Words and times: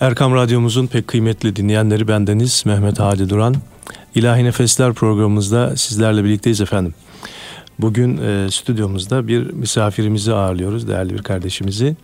Erkam 0.00 0.34
Radyomuzun 0.34 0.86
pek 0.86 1.08
kıymetli 1.08 1.56
dinleyenleri 1.56 2.08
bendeniz 2.08 2.62
Mehmet 2.66 3.00
Hadi 3.00 3.28
Duran. 3.28 3.54
İlahi 4.14 4.44
Nefesler 4.44 4.92
programımızda 4.92 5.76
sizlerle 5.76 6.24
birlikteyiz 6.24 6.60
efendim. 6.60 6.94
Bugün 7.80 8.16
e, 8.18 8.50
stüdyomuzda 8.50 9.28
bir 9.28 9.52
misafirimizi 9.52 10.32
ağırlıyoruz, 10.34 10.88
değerli 10.88 11.14
bir 11.14 11.22
kardeşimizi. 11.22 11.96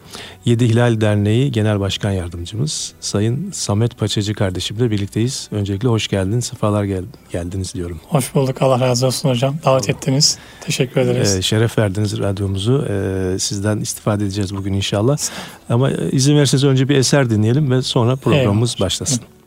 Yedi 0.45 0.69
Hilal 0.69 1.01
Derneği 1.01 1.53
Genel 1.53 1.81
Başkan 1.81 2.11
Yardımcımız 2.11 2.93
Sayın 3.01 3.51
Samet 3.51 3.99
Paçacı 3.99 4.35
kardeşimle 4.35 4.91
birlikteyiz. 4.91 5.49
Öncelikle 5.53 5.89
hoş 5.89 6.09
geldiniz, 6.09 6.45
sefalar 6.45 6.85
gel- 6.85 7.05
geldiniz 7.33 7.75
diyorum. 7.75 8.01
Hoş 8.09 8.35
bulduk, 8.35 8.63
Allah 8.63 8.81
razı 8.81 9.07
olsun 9.07 9.29
hocam. 9.29 9.55
Davet 9.65 9.89
ettiniz, 9.91 10.39
teşekkür 10.61 11.01
ederiz. 11.01 11.37
E, 11.37 11.43
şeref 11.43 11.79
verdiniz 11.79 12.19
radyomuzu. 12.19 12.87
E, 12.91 13.39
sizden 13.39 13.79
istifade 13.81 14.25
edeceğiz 14.25 14.57
bugün 14.57 14.73
inşallah. 14.73 15.17
Ama 15.69 15.91
e, 15.91 16.11
izin 16.11 16.37
verirseniz 16.37 16.65
önce 16.65 16.89
bir 16.89 16.97
eser 16.97 17.31
dinleyelim 17.31 17.71
ve 17.71 17.83
sonra 17.83 18.17
programımız 18.17 18.71
Eyvallah. 18.71 18.87
başlasın. 18.87 19.21
Alma 19.23 19.42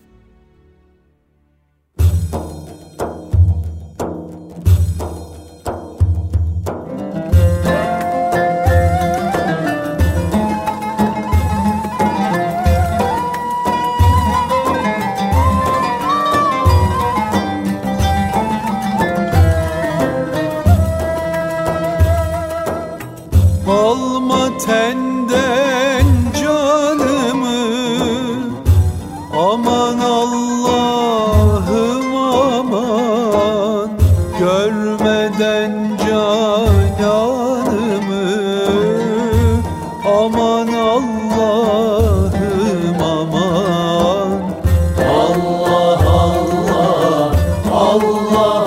Allah 48.06 48.65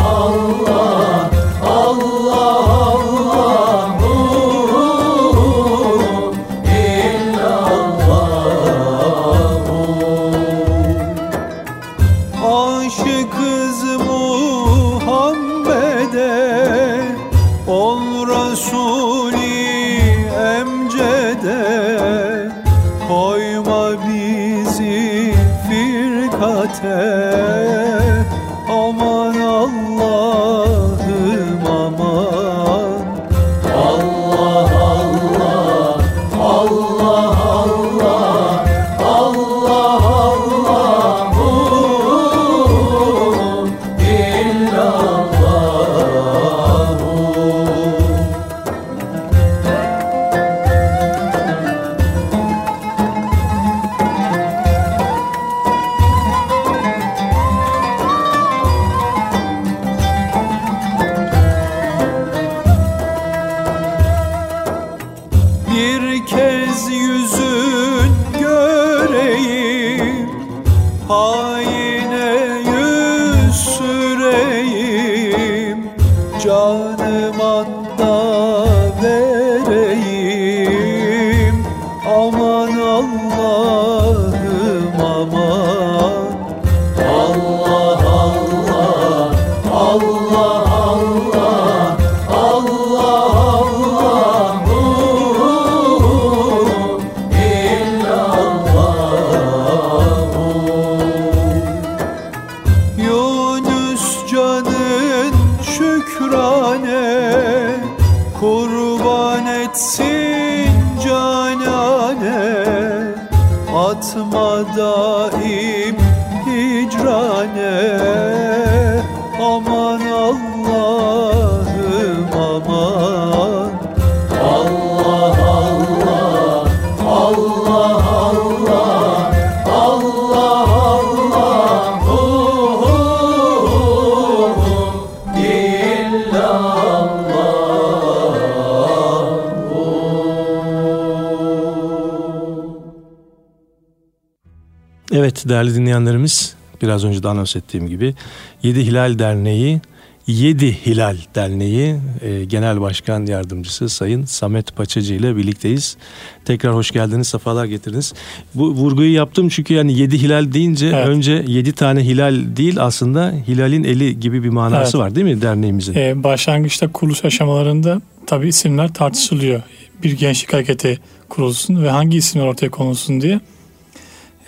Evet 145.29 145.49
değerli 145.49 145.75
dinleyenlerimiz 145.75 146.55
biraz 146.83 147.05
önce 147.05 147.23
de 147.23 147.29
anons 147.29 147.57
ettiğim 147.57 147.89
gibi 147.89 148.15
Yedi 148.63 148.87
Hilal 148.87 149.19
Derneği 149.19 149.81
Yedi 150.27 150.87
Hilal 150.87 151.17
Derneği 151.35 151.97
e, 152.23 152.45
Genel 152.45 152.81
Başkan 152.81 153.27
Yardımcısı 153.27 153.89
Sayın 153.89 154.25
Samet 154.25 154.77
Paçacı 154.77 155.15
ile 155.15 155.37
birlikteyiz. 155.37 155.97
Tekrar 156.45 156.75
hoş 156.75 156.91
geldiniz, 156.91 157.29
sefalar 157.29 157.65
getirdiniz. 157.65 158.15
Bu 158.55 158.71
vurguyu 158.71 159.15
yaptım 159.15 159.49
çünkü 159.49 159.75
yani 159.75 159.99
yedi 159.99 160.23
hilal 160.23 160.53
deyince 160.53 160.87
Evet. 160.87 161.09
önce 161.09 161.45
yedi 161.47 161.73
tane 161.73 162.05
hilal 162.05 162.57
değil 162.57 162.77
aslında 162.81 163.35
hilalin 163.49 163.85
eli 163.85 164.21
gibi 164.21 164.45
bir 164.45 164.49
manası 164.49 164.97
Evet. 164.97 165.07
var 165.07 165.15
değil 165.15 165.27
mi 165.27 165.43
derneğimizin? 165.43 165.95
Ee, 165.95 166.25
başlangıçta 166.25 166.93
kuruluş 166.93 167.25
aşamalarında 167.25 168.01
tabii 168.27 168.49
isimler 168.49 168.95
tartışılıyor. 168.95 169.63
Bir 170.03 170.13
gençlik 170.13 170.53
hareketi 170.53 170.99
kurulsun 171.29 171.83
ve 171.83 171.91
hangi 171.91 172.17
isimler 172.17 172.47
ortaya 172.47 172.71
konulsun 172.71 173.21
diye. 173.21 173.41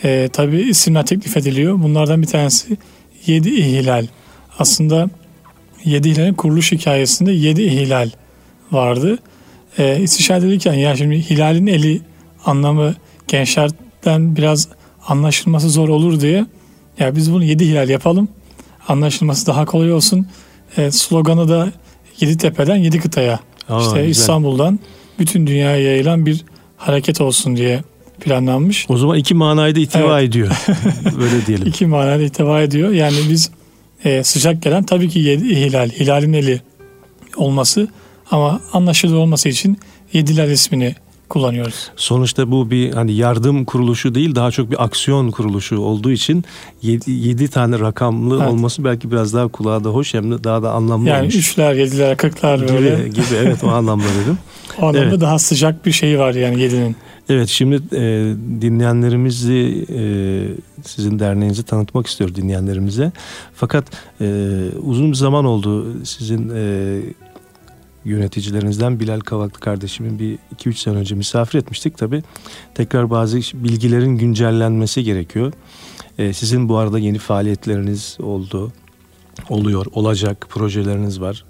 Ee, 0.05 0.29
tabii 0.33 0.61
isimler 0.61 1.07
teklif 1.07 1.37
ediliyor. 1.37 1.83
Bunlardan 1.83 2.23
bir 2.23 2.27
tanesi 2.27 2.77
Yedi 3.27 3.49
İhlal. 3.49 4.07
Aslında 4.59 5.09
Yedi 5.85 6.11
Hilal'in 6.11 6.35
kuruluş 6.35 6.73
hikayesinde 6.73 7.33
Yedi 7.33 7.63
İhlal 7.63 8.11
vardı. 8.73 9.19
Ee, 9.79 10.01
istişare 10.01 10.39
edilirken 10.39 10.75
ya 10.75 10.97
şimdi 10.97 11.31
Hilal'in 11.31 11.67
eli 11.67 12.01
anlamı 12.45 12.95
gençlerden 13.29 14.37
biraz 14.37 14.69
anlaşılması 15.07 15.71
zor 15.71 15.89
olur 15.89 16.21
diye 16.21 16.47
ya 16.99 17.17
biz 17.17 17.33
bunu 17.33 17.45
Yedi 17.45 17.67
Hilal 17.67 17.89
yapalım. 17.89 18.29
Anlaşılması 18.89 19.47
daha 19.47 19.65
kolay 19.65 19.93
olsun. 19.93 20.27
Ee, 20.79 20.91
sloganı 20.91 21.49
da 21.49 21.73
Yedi 22.21 22.37
Tepe'den 22.37 22.77
Yedi 22.77 23.01
Kıtaya. 23.01 23.41
Aa, 23.69 23.81
işte 23.81 23.97
güzel. 23.97 24.09
İstanbul'dan 24.11 24.79
bütün 25.19 25.47
dünyaya 25.47 25.83
yayılan 25.83 26.27
bir 26.27 26.45
hareket 26.77 27.21
olsun 27.21 27.57
diye 27.57 27.83
planlanmış. 28.21 28.87
O 28.89 28.97
zaman 28.97 29.19
iki 29.19 29.35
manayı 29.35 29.75
da 29.75 29.81
ihtiva 29.81 30.21
ediyor. 30.21 30.49
Böyle 31.19 31.47
diyelim. 31.47 31.67
İki 31.67 31.87
manada 31.87 32.23
ihtiva 32.23 32.63
ediyor. 32.63 32.91
Yani 32.91 33.17
biz 33.31 33.51
e, 34.05 34.25
sıcak 34.25 34.63
gelen 34.63 34.85
tabii 34.85 35.09
ki 35.09 35.21
hilal, 35.39 35.91
hilalin 35.91 36.33
eli 36.33 36.61
olması 37.37 37.89
ama 38.31 38.61
anlaşılır 38.73 39.17
olması 39.17 39.49
için 39.49 39.79
Yediler 40.13 40.49
ismini 40.49 40.95
kullanıyoruz. 41.29 41.91
Sonuçta 41.97 42.51
bu 42.51 42.71
bir 42.71 42.93
hani 42.93 43.13
yardım 43.13 43.65
kuruluşu 43.65 44.15
değil 44.15 44.35
daha 44.35 44.51
çok 44.51 44.71
bir 44.71 44.85
aksiyon 44.85 45.31
kuruluşu 45.31 45.79
olduğu 45.79 46.11
için 46.11 46.45
7 46.83 47.49
tane 47.49 47.79
rakamlı 47.79 48.39
evet. 48.39 48.53
olması 48.53 48.85
belki 48.85 49.11
biraz 49.11 49.35
daha 49.35 49.49
kulağa 49.49 49.85
da 49.85 49.89
hoş 49.89 50.15
hem 50.15 50.33
de 50.33 50.45
daha 50.45 50.63
da 50.63 50.73
anlamlı 50.73 51.09
yani 51.09 51.21
olmuş. 51.21 51.59
Yani 51.59 51.71
3'ler, 51.77 51.87
7'ler, 51.87 52.17
40'lar 52.17 52.69
böyle. 52.69 52.97
Gibi, 52.97 53.11
gibi 53.11 53.35
evet 53.39 53.65
o 53.65 53.69
anlamda 53.69 54.05
dedim. 54.25 54.39
o 54.79 54.87
anlamda 54.87 55.09
evet. 55.09 55.21
daha 55.21 55.39
sıcak 55.39 55.87
bir 55.87 55.93
şey 55.93 56.19
var 56.19 56.35
yani 56.35 56.57
7'nin. 56.63 56.97
Evet 57.31 57.49
şimdi 57.49 57.75
e, 57.93 58.35
dinleyenlerimizi 58.61 59.87
e, 59.91 60.03
sizin 60.83 61.19
derneğinizi 61.19 61.63
tanıtmak 61.63 62.07
istiyor 62.07 62.35
dinleyenlerimize. 62.35 63.13
Fakat 63.55 63.85
e, 64.21 64.27
uzun 64.83 65.11
bir 65.11 65.17
zaman 65.17 65.45
oldu 65.45 66.05
sizin 66.05 66.51
e, 66.55 67.01
yöneticilerinizden 68.05 69.01
Bilal 69.01 69.21
Kavaklı 69.21 69.61
kardeşimin 69.61 70.19
bir 70.19 70.39
2-3 70.57 70.75
sene 70.75 70.97
önce 70.97 71.15
misafir 71.15 71.59
etmiştik. 71.59 71.99
Tabi 71.99 72.23
tekrar 72.75 73.11
bazı 73.11 73.39
bilgilerin 73.39 74.19
güncellenmesi 74.19 75.05
gerekiyor. 75.05 75.53
E, 76.19 76.33
sizin 76.33 76.69
bu 76.69 76.77
arada 76.77 76.99
yeni 76.99 77.19
faaliyetleriniz 77.19 78.17
oldu, 78.23 78.73
oluyor, 79.49 79.87
olacak 79.93 80.47
projeleriniz 80.49 81.21
var. 81.21 81.45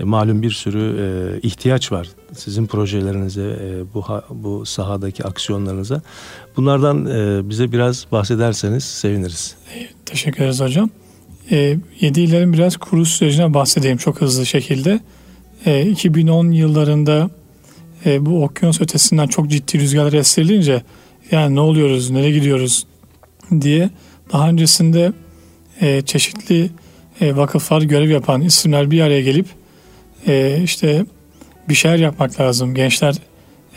E, 0.00 0.04
malum 0.04 0.42
bir 0.42 0.50
sürü 0.50 0.96
e, 1.00 1.40
ihtiyaç 1.40 1.92
var 1.92 2.08
sizin 2.36 2.66
projelerinize, 2.66 3.42
e, 3.42 3.94
bu 3.94 4.02
ha, 4.02 4.24
bu 4.30 4.66
sahadaki 4.66 5.24
aksiyonlarınıza. 5.24 6.02
Bunlardan 6.56 7.06
e, 7.06 7.50
bize 7.50 7.72
biraz 7.72 8.06
bahsederseniz 8.12 8.84
seviniriz. 8.84 9.56
Teşekkür 10.06 10.42
ederiz 10.42 10.60
hocam. 10.60 10.90
E, 11.50 11.76
7 12.00 12.20
illerin 12.20 12.52
biraz 12.52 12.76
kuruluş 12.76 13.08
sürecine 13.08 13.54
bahsedeyim 13.54 13.96
çok 13.96 14.20
hızlı 14.20 14.46
şekilde. 14.46 15.00
E, 15.66 15.86
2010 15.86 16.50
yıllarında 16.50 17.30
e, 18.06 18.26
bu 18.26 18.44
okyanus 18.44 18.80
ötesinden 18.80 19.26
çok 19.26 19.50
ciddi 19.50 19.78
rüzgarlar 19.78 20.12
estirilince 20.12 20.82
yani 21.30 21.54
ne 21.54 21.60
oluyoruz, 21.60 22.10
nereye 22.10 22.30
gidiyoruz 22.30 22.86
diye 23.60 23.90
daha 24.32 24.48
öncesinde 24.48 25.12
e, 25.80 26.02
çeşitli 26.02 26.70
e, 27.20 27.36
vakıflar 27.36 27.82
görev 27.82 28.10
yapan 28.10 28.40
isimler 28.40 28.90
bir 28.90 29.00
araya 29.00 29.20
gelip 29.20 29.46
e, 30.26 30.60
işte 30.64 31.06
bir 31.68 31.74
şeyler 31.74 31.96
yapmak 31.96 32.40
lazım. 32.40 32.74
Gençler 32.74 33.14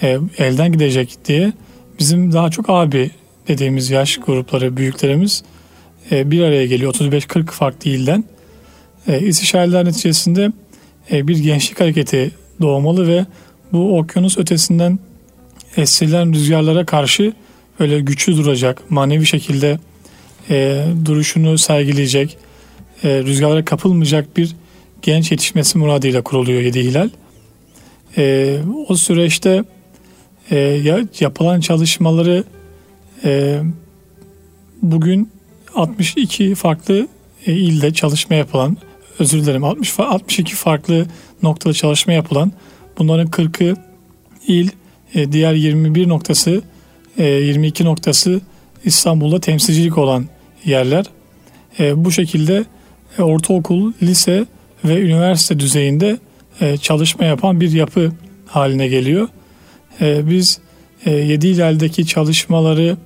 e, 0.04 0.18
elden 0.38 0.72
gidecek 0.72 1.18
diye 1.26 1.54
bizim 2.00 2.34
daha 2.34 2.50
çok 2.50 2.70
abi 2.70 3.12
dediğimiz 3.48 3.90
yaş 3.90 4.18
grupları, 4.18 4.78
büyüklerimiz 4.78 5.44
e, 6.12 6.32
bir 6.32 6.42
araya 6.42 6.66
geliyor. 6.66 6.94
35-40 6.94 7.46
farklı 7.46 7.90
ilden. 7.90 8.24
E, 9.08 9.20
istişareler 9.20 9.86
neticesinde 9.86 10.52
bir 11.12 11.38
gençlik 11.38 11.80
hareketi 11.80 12.32
doğmalı 12.62 13.08
ve 13.08 13.26
bu 13.72 13.98
okyanus 13.98 14.38
ötesinden 14.38 15.00
estirilen 15.78 16.34
rüzgarlara 16.34 16.86
karşı 16.86 17.34
böyle 17.80 18.00
güçlü 18.00 18.38
duracak, 18.38 18.92
manevi 18.92 19.26
şekilde 19.26 19.80
e, 20.50 20.86
duruşunu 21.06 21.58
sergileyecek, 21.58 22.38
e, 23.04 23.24
rüzgarlara 23.24 23.66
kapılmayacak 23.66 24.38
bir 24.38 24.56
genç 25.02 25.32
yetişmesi 25.32 25.78
muradıyla 25.78 26.22
kuruluyor 26.22 26.62
Yedi 26.62 26.84
Hilal. 26.84 27.10
E, 28.18 28.58
o 28.88 28.96
süreçte 28.96 29.64
e, 30.52 30.58
yapılan 31.20 31.60
çalışmaları 31.60 32.44
e, 33.24 33.60
bugün 34.82 35.30
62 35.76 36.56
farklı 36.56 37.08
e, 37.46 37.54
ilde 37.54 37.94
çalışma 37.94 38.36
yapılan, 38.36 38.78
özür 39.20 39.44
dilerim 39.44 39.64
60 39.64 40.00
62 40.00 40.56
farklı 40.56 41.06
noktada 41.44 41.74
çalışma 41.74 42.14
yapılan, 42.14 42.52
bunların 42.98 43.28
40'ı 43.28 43.76
il, 44.48 44.70
e, 45.16 45.32
diğer 45.32 45.54
21 45.54 46.10
noktası, 46.10 46.62
e, 47.18 47.26
22 47.26 47.86
noktası 47.86 48.42
İstanbul'da 48.86 49.40
temsilcilik 49.40 49.98
olan 49.98 50.26
yerler. 50.66 51.06
E, 51.80 52.06
bu 52.06 52.12
şekilde 52.12 52.66
ortaokul, 53.24 53.94
lise 54.02 54.46
ve 54.86 55.02
üniversite 55.02 55.60
düzeyinde 55.60 56.18
e, 56.62 56.78
çalışma 56.78 57.26
yapan 57.26 57.62
bir 57.62 57.72
yapı 57.72 58.12
haline 58.46 58.88
geliyor. 58.88 59.28
E, 60.02 60.30
biz 60.30 60.60
e, 61.06 61.12
Yedi 61.12 61.48
İlal'deki 61.48 62.06
çalışmaları 62.08 62.98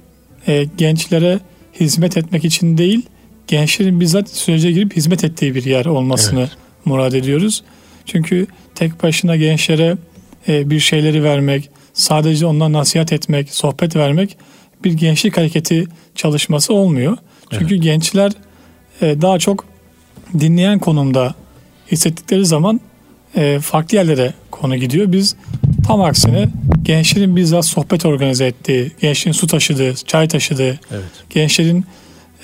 e, 0.47 0.67
gençlere 0.77 1.39
hizmet 1.79 2.17
etmek 2.17 2.45
için 2.45 2.77
değil, 2.77 3.01
gençlerin 3.47 3.99
bizzat 3.99 4.29
sürece 4.29 4.71
girip 4.71 4.95
hizmet 4.95 5.23
ettiği 5.23 5.55
bir 5.55 5.65
yer 5.65 5.85
olmasını 5.85 6.39
evet. 6.39 6.51
murad 6.85 7.13
ediyoruz. 7.13 7.63
Çünkü 8.05 8.47
tek 8.75 9.03
başına 9.03 9.35
gençlere 9.35 9.97
e, 10.47 10.69
bir 10.69 10.79
şeyleri 10.79 11.23
vermek, 11.23 11.69
sadece 11.93 12.45
ondan 12.45 12.73
nasihat 12.73 13.13
etmek, 13.13 13.53
sohbet 13.53 13.95
vermek 13.95 14.37
bir 14.83 14.93
gençlik 14.93 15.37
hareketi 15.37 15.87
çalışması 16.15 16.73
olmuyor. 16.73 17.17
Çünkü 17.51 17.73
evet. 17.73 17.83
gençler 17.83 18.31
e, 19.01 19.21
daha 19.21 19.39
çok 19.39 19.70
dinleyen 20.39 20.79
konumda 20.79 21.35
hissettikleri 21.91 22.45
zaman 22.45 22.81
e, 23.35 23.59
farklı 23.59 23.97
yerlere 23.97 24.33
konu 24.51 24.75
gidiyor. 24.75 25.11
Biz 25.11 25.35
tam 25.87 26.01
aksine 26.01 26.49
gençlerin 26.83 27.35
bizzat 27.35 27.65
sohbet 27.65 28.05
organize 28.05 28.45
ettiği, 28.45 28.91
gençlerin 29.01 29.33
su 29.33 29.47
taşıdığı, 29.47 29.95
çay 29.95 30.27
taşıdığı, 30.27 30.79
evet. 30.91 31.03
gençlerin 31.29 31.85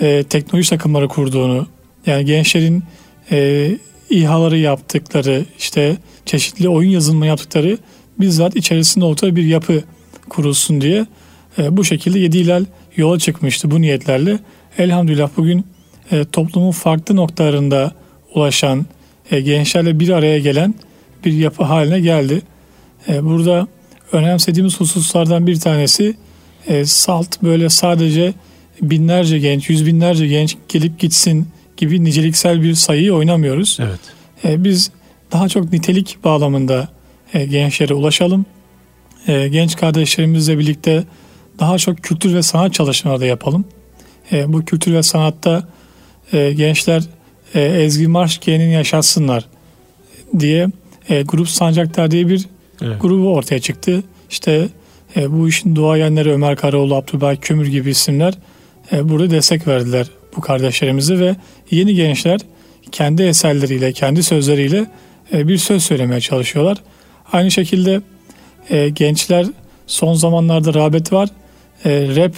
e, 0.01 0.24
teknoloji 0.24 0.69
takımları 0.69 1.07
kurduğunu, 1.07 1.68
yani 2.06 2.25
gençlerin 2.25 2.84
e, 3.31 3.72
İHA'ları 4.10 4.57
yaptıkları, 4.57 5.45
işte 5.60 5.98
çeşitli 6.25 6.69
oyun 6.69 6.89
yazılımı 6.89 7.28
yaptıkları 7.28 7.78
bizzat 8.19 8.56
içerisinde 8.56 9.06
ortada 9.06 9.36
bir 9.36 9.45
yapı 9.45 9.84
kurulsun 10.30 10.81
diye 10.81 11.06
e, 11.57 11.78
bu 11.78 11.86
şekilde 11.86 12.19
Yedi 12.19 12.38
İlal 12.38 12.66
yola 12.95 13.19
çıkmıştı 13.19 13.72
bu 13.72 13.81
niyetlerle. 13.81 14.39
Elhamdülillah 14.78 15.30
bugün 15.38 15.66
e, 16.12 16.25
toplumun 16.25 16.71
farklı 16.71 17.15
noktalarında 17.15 17.92
ulaşan, 18.36 18.86
e, 19.31 19.42
gençlerle 19.42 20.00
bir 20.00 20.09
araya 20.09 20.39
gelen 20.39 20.75
bir 21.25 21.33
yapı 21.33 21.63
haline 21.63 22.00
geldi. 22.00 22.42
E, 23.07 23.25
burada 23.25 23.68
önemsediğimiz 24.12 24.80
hususlardan 24.80 25.48
bir 25.48 25.59
tanesi 25.59 26.15
e, 26.68 26.86
salt 26.86 27.44
böyle 27.44 27.69
sadece 27.69 28.33
binlerce 28.81 29.39
genç, 29.39 29.69
yüz 29.69 29.86
binlerce 29.86 30.27
genç 30.27 30.57
gelip 30.69 31.00
gitsin 31.00 31.48
gibi 31.77 32.04
niceliksel 32.04 32.62
bir 32.62 32.74
sayıyı 32.74 33.13
oynamıyoruz. 33.13 33.77
Evet. 33.81 34.00
E, 34.45 34.63
biz 34.63 34.92
daha 35.31 35.50
çok 35.50 35.74
nitelik 35.74 36.18
bağlamında 36.24 36.88
e, 37.33 37.45
gençlere 37.45 37.94
ulaşalım. 37.94 38.45
E, 39.27 39.48
genç 39.48 39.75
kardeşlerimizle 39.75 40.60
birlikte 40.60 41.03
daha 41.60 41.77
çok 41.77 41.98
kültür 41.98 42.33
ve 42.33 42.44
sanat 42.44 42.74
çalışmaları 42.74 43.21
da 43.21 43.25
yapalım. 43.25 43.65
E, 44.31 44.53
bu 44.53 44.65
kültür 44.65 44.94
ve 44.94 45.03
sanatta 45.03 45.67
e, 46.34 46.53
gençler 46.53 47.03
e, 47.55 47.62
Ezgi 47.62 48.07
Marşkiye'nin 48.07 48.69
yaşatsınlar 48.69 49.46
diye 50.39 50.67
e, 51.10 51.22
Grup 51.22 51.50
Sancaktar 51.50 52.12
diye 52.12 52.27
bir 52.27 52.46
evet. 52.81 53.01
grubu 53.01 53.34
ortaya 53.34 53.60
çıktı. 53.60 54.03
İşte 54.29 54.67
e, 55.15 55.31
bu 55.31 55.50
işin 55.50 55.75
duayenleri 55.75 56.31
Ömer 56.31 56.55
Karaoğlu, 56.55 56.96
Abdülbay 56.96 57.39
Kömür 57.39 57.67
gibi 57.67 57.89
isimler 57.89 58.34
e, 58.91 59.10
burada 59.10 59.29
destek 59.29 59.67
verdiler 59.67 60.07
bu 60.36 60.41
kardeşlerimizi 60.41 61.19
ve 61.19 61.36
yeni 61.72 61.96
gençler 61.96 62.39
kendi 62.91 63.24
eserleriyle, 63.24 63.93
kendi 63.93 64.24
sözleriyle 64.24 64.86
e, 65.34 65.48
bir 65.48 65.57
söz 65.57 65.84
söylemeye 65.84 66.22
çalışıyorlar. 66.22 66.77
Aynı 67.31 67.51
şekilde 67.51 68.01
e, 68.69 68.89
gençler 68.89 69.46
son 69.88 70.13
zamanlarda 70.13 70.74
rağbet 70.74 71.13
var. 71.13 71.29
E, 71.86 72.15
rap 72.15 72.34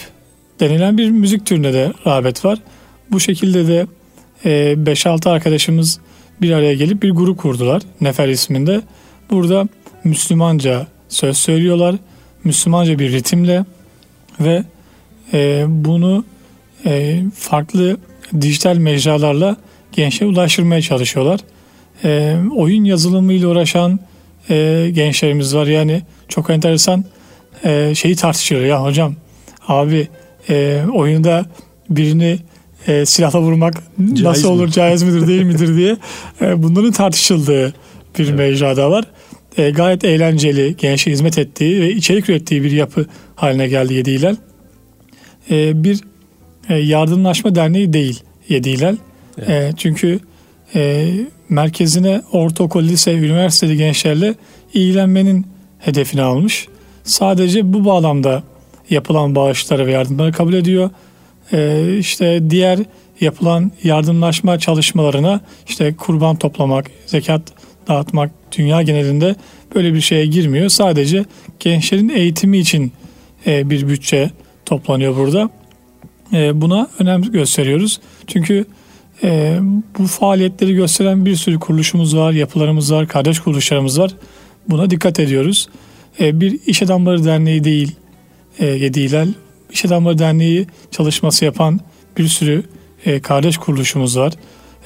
denilen 0.60 0.98
bir 0.98 1.10
müzik 1.10 1.46
türüne 1.46 1.74
de 1.74 1.94
rağbet 2.08 2.46
var. 2.46 2.60
Bu 3.12 3.20
şekilde 3.20 3.68
de 3.68 3.88
5-6 4.46 5.28
e, 5.28 5.32
arkadaşımız 5.32 6.00
bir 6.42 6.52
araya 6.52 6.74
gelip 6.74 7.04
bir 7.04 7.12
grup 7.12 7.38
kurdular 7.38 7.82
Nefer 8.02 8.28
isminde. 8.28 8.82
Burada 9.30 9.68
Müslümanca 10.04 10.88
söz 11.10 11.38
söylüyorlar. 11.38 11.96
Müslümanca 12.44 13.00
bir 13.00 13.12
ritimle 13.12 13.66
ve 14.40 14.64
e, 15.34 15.66
bunu 15.68 16.26
e, 16.86 17.22
farklı 17.36 17.98
dijital 18.42 18.78
mecralarla 18.78 19.58
gençlere 19.92 20.30
ulaştırmaya 20.30 20.82
çalışıyorlar. 20.82 21.40
Oyun 22.56 22.84
yazılımıyla 22.84 23.48
uğraşan 23.48 24.00
gençlerimiz 24.94 25.56
var. 25.56 25.68
Yani 25.68 26.02
çok 26.28 26.50
enteresan 26.50 27.06
şeyi 27.94 28.16
tartışıyor 28.16 28.62
ya 28.62 28.84
hocam 28.84 29.16
abi 29.68 30.08
oyunda 30.94 31.46
birini 31.90 32.40
e, 32.88 33.06
silahla 33.06 33.42
vurmak 33.42 33.74
caiz 34.00 34.22
nasıl 34.22 34.50
olur, 34.50 34.66
mi? 34.66 34.72
caiz 34.72 35.04
midir 35.04 35.28
değil 35.28 35.44
midir 35.44 35.78
diye 35.78 35.98
e, 36.42 36.64
bunların 36.64 36.92
tartışıldığı 36.92 37.74
bir 38.20 38.28
evet. 38.28 38.38
mecrada 38.38 38.92
var. 38.92 39.06
E, 39.58 39.70
gayet 39.70 40.04
eğlenceli, 40.04 40.76
gençe 40.78 41.12
hizmet 41.12 41.38
ettiği 41.38 41.82
ve 41.82 41.92
içerik 41.92 42.30
ürettiği 42.30 42.64
bir 42.64 42.72
yapı 42.72 43.06
haline 43.36 43.68
geldi 43.68 43.94
Yedi. 43.94 44.36
E, 45.52 45.84
bir 45.84 46.00
e, 46.70 46.76
yardımlaşma 46.76 47.56
derneği 47.56 47.94
değil 47.94 48.24
Yedi. 48.50 48.70
Evet. 49.38 49.50
E, 49.50 49.74
çünkü 49.78 50.20
e, 50.76 51.10
merkezine 51.50 52.22
ortaokul, 52.32 52.84
lise, 52.84 53.14
üniversiteli 53.14 53.78
gençlerle 53.78 54.36
ilgilenmenin 54.74 55.46
hedefini 55.80 56.22
almış. 56.22 56.68
sadece 57.04 57.74
bu 57.74 57.86
bağlamda 57.86 58.44
yapılan 58.90 59.36
bağışları 59.36 59.88
ve 59.88 59.92
yardımları 59.92 60.32
kabul 60.32 60.54
ediyor. 60.54 60.90
Ee, 61.54 61.98
işte 62.00 62.50
diğer 62.50 62.80
yapılan 63.22 63.72
yardımlaşma 63.84 64.60
çalışmalarına 64.60 65.42
işte 65.68 65.96
kurban 65.96 66.36
toplamak, 66.36 66.86
zekat 67.06 67.42
dağıtmak 67.88 68.32
dünya 68.58 68.82
genelinde 68.82 69.36
böyle 69.76 69.94
bir 69.94 70.02
şeye 70.02 70.26
girmiyor. 70.26 70.70
Sadece 70.70 71.26
gençlerin 71.60 72.10
eğitimi 72.10 72.58
için 72.58 72.92
e, 73.48 73.70
bir 73.70 73.88
bütçe 73.88 74.32
toplanıyor 74.66 75.18
burada. 75.18 75.50
E, 76.34 76.62
buna 76.62 76.88
önem 77.00 77.22
gösteriyoruz. 77.22 78.00
Çünkü 78.28 78.66
e, 79.24 79.60
bu 80.00 80.08
faaliyetleri 80.08 80.76
gösteren 80.76 81.26
bir 81.26 81.36
sürü 81.36 81.60
kuruluşumuz 81.60 82.18
var, 82.18 82.32
yapılarımız 82.32 82.94
var, 82.94 83.08
kardeş 83.08 83.40
kuruluşlarımız 83.40 84.00
var. 84.00 84.12
Buna 84.70 84.90
dikkat 84.90 85.20
ediyoruz. 85.20 85.70
E, 86.20 86.40
bir 86.40 86.60
iş 86.66 86.84
adamları 86.84 87.26
derneği 87.26 87.64
değil, 87.64 87.96
e, 88.60 88.66
Yedi. 88.66 89.28
İş 89.72 89.86
adamları 89.86 90.18
derneği 90.18 90.68
çalışması 90.92 91.46
yapan 91.46 91.80
bir 92.18 92.28
sürü 92.28 92.64
e, 93.06 93.20
kardeş 93.20 93.58
kuruluşumuz 93.58 94.18
var. 94.18 94.34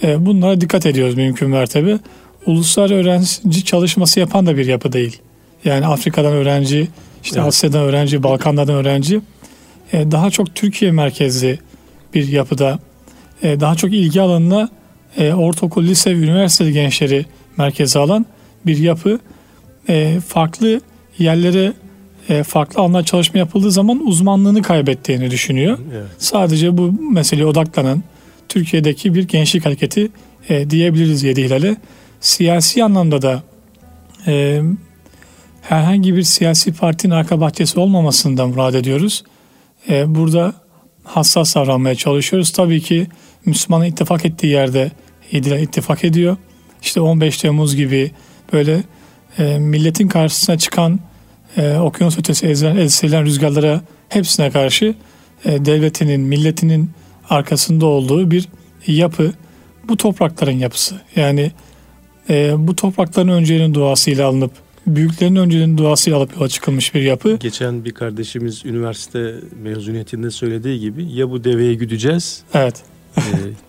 E, 0.03 0.25
bunlara 0.25 0.61
dikkat 0.61 0.85
ediyoruz 0.85 1.15
mümkün 1.15 1.49
mertebe. 1.49 1.99
Uluslararası 2.45 2.93
öğrenci 2.95 3.65
çalışması 3.65 4.19
yapan 4.19 4.45
da 4.45 4.57
bir 4.57 4.65
yapı 4.65 4.93
değil. 4.93 5.21
Yani 5.65 5.85
Afrika'dan 5.87 6.33
öğrenci, 6.33 6.87
işte 7.23 7.39
Evet. 7.39 7.47
Asya'dan 7.47 7.81
öğrenci, 7.81 8.23
Balkanlardan 8.23 8.75
öğrenci. 8.75 9.21
E, 9.93 10.11
daha 10.11 10.29
çok 10.29 10.55
Türkiye 10.55 10.91
merkezli 10.91 11.59
bir 12.13 12.27
yapıda 12.27 12.79
e, 13.43 13.59
daha 13.59 13.75
çok 13.75 13.93
ilgi 13.93 14.21
alanına 14.21 14.69
e, 15.17 15.33
ortaokul, 15.33 15.83
lise 15.83 16.11
ve 16.11 16.23
üniversite 16.23 16.71
gençleri 16.71 17.25
merkeze 17.57 17.99
alan 17.99 18.25
bir 18.65 18.77
yapı. 18.77 19.19
E, 19.89 20.19
farklı 20.27 20.81
yerlere 21.19 21.73
farklı 22.43 22.81
alanlar 22.81 23.03
çalışma 23.03 23.39
yapıldığı 23.39 23.71
zaman 23.71 24.07
uzmanlığını 24.07 24.61
kaybettiğini 24.61 25.31
düşünüyor. 25.31 25.77
Evet. 25.93 26.05
Sadece 26.17 26.77
bu 26.77 26.91
meseleye 27.11 27.47
odaklanan 27.47 28.03
Türkiye'deki 28.49 29.15
bir 29.15 29.27
gençlik 29.27 29.65
hareketi 29.65 30.11
e, 30.49 30.69
diyebiliriz 30.69 31.23
Yedi 31.23 31.43
Hilal'e. 31.43 31.77
Siyasi 32.21 32.83
anlamda 32.83 33.21
da 33.21 33.43
e, 34.27 34.61
herhangi 35.61 36.15
bir 36.15 36.23
siyasi 36.23 36.73
partinin 36.73 37.13
arka 37.13 37.41
bahçesi 37.41 37.79
olmamasından 37.79 38.49
murad 38.49 38.73
ediyoruz. 38.73 39.23
E, 39.89 40.15
burada 40.15 40.53
hassas 41.03 41.55
davranmaya 41.55 41.95
çalışıyoruz. 41.95 42.51
Tabii 42.51 42.81
ki 42.81 43.07
Müslümanın 43.45 43.85
ittifak 43.85 44.25
ettiği 44.25 44.47
yerde 44.47 44.91
Yediler 45.31 45.59
ittifak 45.59 46.03
ediyor. 46.03 46.37
İşte 46.81 47.01
15 47.01 47.37
Temmuz 47.37 47.75
gibi 47.75 48.11
böyle 48.53 48.83
e, 49.39 49.59
milletin 49.59 50.07
karşısına 50.07 50.57
çıkan 50.57 50.99
e, 51.57 51.77
okyanus 51.77 52.19
ötesi 52.19 52.47
ezilen, 52.47 52.75
ezilen 52.77 53.25
rüzgarlara 53.25 53.81
hepsine 54.09 54.51
karşı 54.51 54.95
e, 55.45 55.65
devletinin, 55.65 56.21
milletinin 56.21 56.89
arkasında 57.29 57.85
olduğu 57.85 58.31
bir 58.31 58.47
yapı. 58.87 59.31
Bu 59.87 59.97
toprakların 59.97 60.51
yapısı. 60.51 60.95
Yani 61.15 61.51
e, 62.29 62.53
bu 62.57 62.75
toprakların 62.75 63.27
önceliğinin 63.27 63.73
duasıyla 63.73 64.27
alınıp 64.27 64.51
büyüklerin 64.87 65.35
önceliğinin 65.35 65.77
duasıyla 65.77 66.17
alıp 66.19 66.35
yola 66.35 66.49
çıkılmış 66.49 66.95
bir 66.95 67.01
yapı. 67.01 67.35
Geçen 67.39 67.85
bir 67.85 67.91
kardeşimiz 67.91 68.65
üniversite 68.65 69.35
mezuniyetinde 69.63 70.31
söylediği 70.31 70.79
gibi 70.79 71.11
ya 71.13 71.31
bu 71.31 71.43
deveye 71.43 71.73
güdeceğiz 71.73 72.43
Evet. 72.53 72.75
e, 73.17 73.21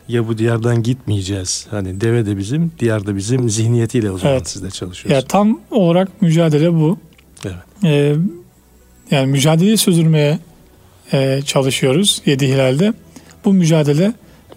ya 0.08 0.28
bu 0.28 0.38
diyardan 0.38 0.82
gitmeyeceğiz. 0.82 1.66
Hani 1.70 2.00
deve 2.00 2.26
de 2.26 2.36
bizim, 2.38 2.72
diyar 2.78 3.06
da 3.06 3.16
bizim 3.16 3.50
zihniyetiyle 3.50 4.10
o 4.10 4.18
zaman 4.18 4.34
Evet. 4.36 4.48
sizde 4.48 4.66
Ya 4.66 4.70
çalışıyorsunuz. 4.70 5.28
tam 5.28 5.60
olarak 5.70 6.22
mücadele 6.22 6.72
bu. 6.74 6.98
Ee, 7.84 8.14
yani 9.10 9.26
mücadeleyi 9.26 9.76
sürdürmeye 9.76 10.38
e, 11.12 11.40
çalışıyoruz 11.46 12.22
Yedi 12.26 12.48
Hilal'de. 12.48 12.92
Bu 13.44 13.52
mücadele 13.52 14.12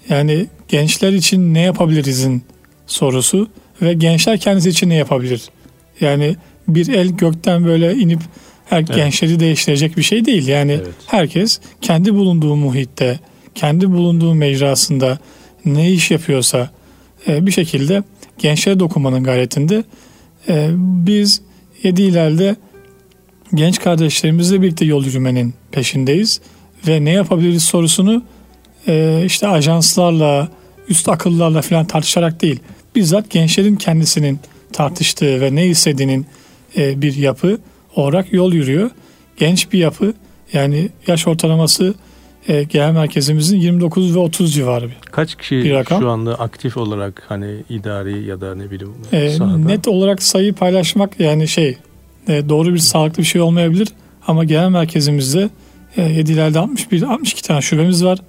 yani 0.10 0.48
gençler 0.67 1.13
için 1.13 1.53
ne 1.53 1.62
yapabilirizin 1.62 2.43
sorusu 2.88 3.50
ve 3.81 3.93
gençler 3.93 4.39
kendisi 4.39 4.69
için 4.69 4.89
ne 4.89 4.96
yapabilir? 4.96 5.50
Yani 6.01 6.36
bir 6.67 6.88
el 6.93 7.07
gökten 7.10 7.65
böyle 7.65 7.93
inip 7.96 8.19
her 8.65 8.77
Evet. 8.79 8.96
gençleri 8.96 9.39
değiştirecek 9.39 9.98
bir 9.98 10.03
şey 10.03 10.25
değil. 10.25 10.48
Yani 10.48 10.72
Evet. 10.72 10.88
herkes 11.07 11.60
kendi 11.81 12.13
bulunduğu 12.13 12.55
muhitte, 12.55 13.19
kendi 13.55 13.91
bulunduğu 13.91 14.34
mecrasında 14.34 15.19
ne 15.65 15.91
iş 15.91 16.12
yapıyorsa 16.12 16.69
e, 17.27 17.46
bir 17.46 17.51
şekilde 17.51 18.03
gençlere 18.38 18.79
dokunmanın 18.79 19.24
gayretinde 19.24 19.84
e, 20.50 20.69
biz 20.77 21.41
Yedi 21.84 22.03
Hilal'de 22.03 22.55
genç 23.54 23.80
kardeşlerimizle 23.80 24.62
birlikte 24.62 24.86
yol 24.86 25.06
yürümenin 25.06 25.54
peşindeyiz 25.72 26.42
ve 26.88 27.06
ne 27.06 27.12
yapabiliriz 27.12 27.63
sorusunu 27.63 28.24
e, 28.88 29.22
işte 29.25 29.48
ajanslarla, 29.48 30.48
üst 30.89 31.10
akıllarla 31.10 31.62
falan 31.62 31.86
tartışarak 31.86 32.42
değil, 32.42 32.60
bizzat 32.96 33.30
gençlerin 33.30 33.75
kendisinin 33.75 34.39
tartıştığı 34.74 35.42
ve 35.42 35.56
ne 35.56 35.68
istediğinin 35.68 36.25
e, 36.77 37.01
bir 37.01 37.16
yapı 37.16 37.58
olarak 37.96 38.34
yol 38.34 38.54
yürüyor. 38.54 38.89
Genç 39.38 39.72
bir 39.74 39.80
yapı 39.80 40.13
yani 40.54 40.89
yaş 41.08 41.27
ortalaması 41.27 41.94
e, 42.48 42.63
genel 42.63 42.92
merkezimizin 42.92 43.58
29 43.58 44.16
ve 44.16 44.20
30 44.20 44.54
civarı 44.54 44.86
bir. 44.88 44.98
Kaç 45.12 45.36
kişi 45.36 45.56
Bir 45.56 45.74
rakam. 45.74 46.01
şu 46.01 46.10
anda 46.10 46.39
aktif 46.39 46.77
olarak 46.77 47.24
hani 47.27 47.56
idari 47.70 48.25
ya 48.25 48.42
da 48.42 48.56
ne 48.56 48.72
bileyim 48.72 48.94
E, 49.12 49.30
sahada? 49.30 49.58
net 49.58 49.88
olarak 49.88 50.24
sayı 50.24 50.54
paylaşmak 50.54 51.20
yani 51.20 51.48
şey 51.48 51.77
e, 52.27 52.50
doğru 52.50 52.74
bir 52.74 52.79
sağlıklı 52.79 53.17
bir 53.24 53.27
şey 53.27 53.41
olmayabilir 53.41 53.88
ama 54.27 54.43
genel 54.43 54.69
merkezimizde 54.69 55.50
e, 55.98 56.01
Yedilerde 56.01 56.60
61 56.60 57.01
62 57.03 57.43
tane 57.43 57.62
şubemiz 57.62 58.05
var. 58.05 58.19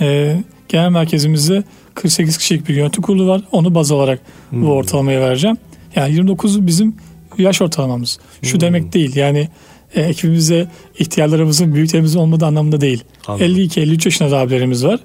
E, 0.00 0.36
genel 0.68 0.88
merkezimizde 0.90 1.64
48 1.94 2.38
kişilik 2.38 2.68
bir 2.68 2.74
yönetim 2.74 3.02
kurulu 3.02 3.26
var. 3.28 3.42
Onu 3.52 3.74
baz 3.74 3.92
alarak 3.92 4.20
Hmm. 4.50 4.62
bu 4.66 4.66
ortalamaya 4.72 5.20
vereceğim. 5.20 5.56
Yani 5.96 6.12
29 6.14 6.66
bizim 6.66 6.96
yaş 7.38 7.62
ortalamamız. 7.62 8.18
Şu 8.42 8.52
Hmm. 8.52 8.60
demek 8.60 8.92
değil. 8.92 9.16
Yani 9.16 9.48
e, 9.94 10.02
ekibimizde 10.02 10.68
ihtiyarlarımızın, 10.98 11.74
büyüklerimizin 11.74 12.18
olmadığı 12.18 12.46
anlamında 12.46 12.80
değil. 12.80 13.04
Anladım. 13.26 13.46
52-53 13.46 14.06
yaşında 14.06 14.30
da 14.30 14.38
abilerimiz 14.38 14.84
var. 14.84 15.00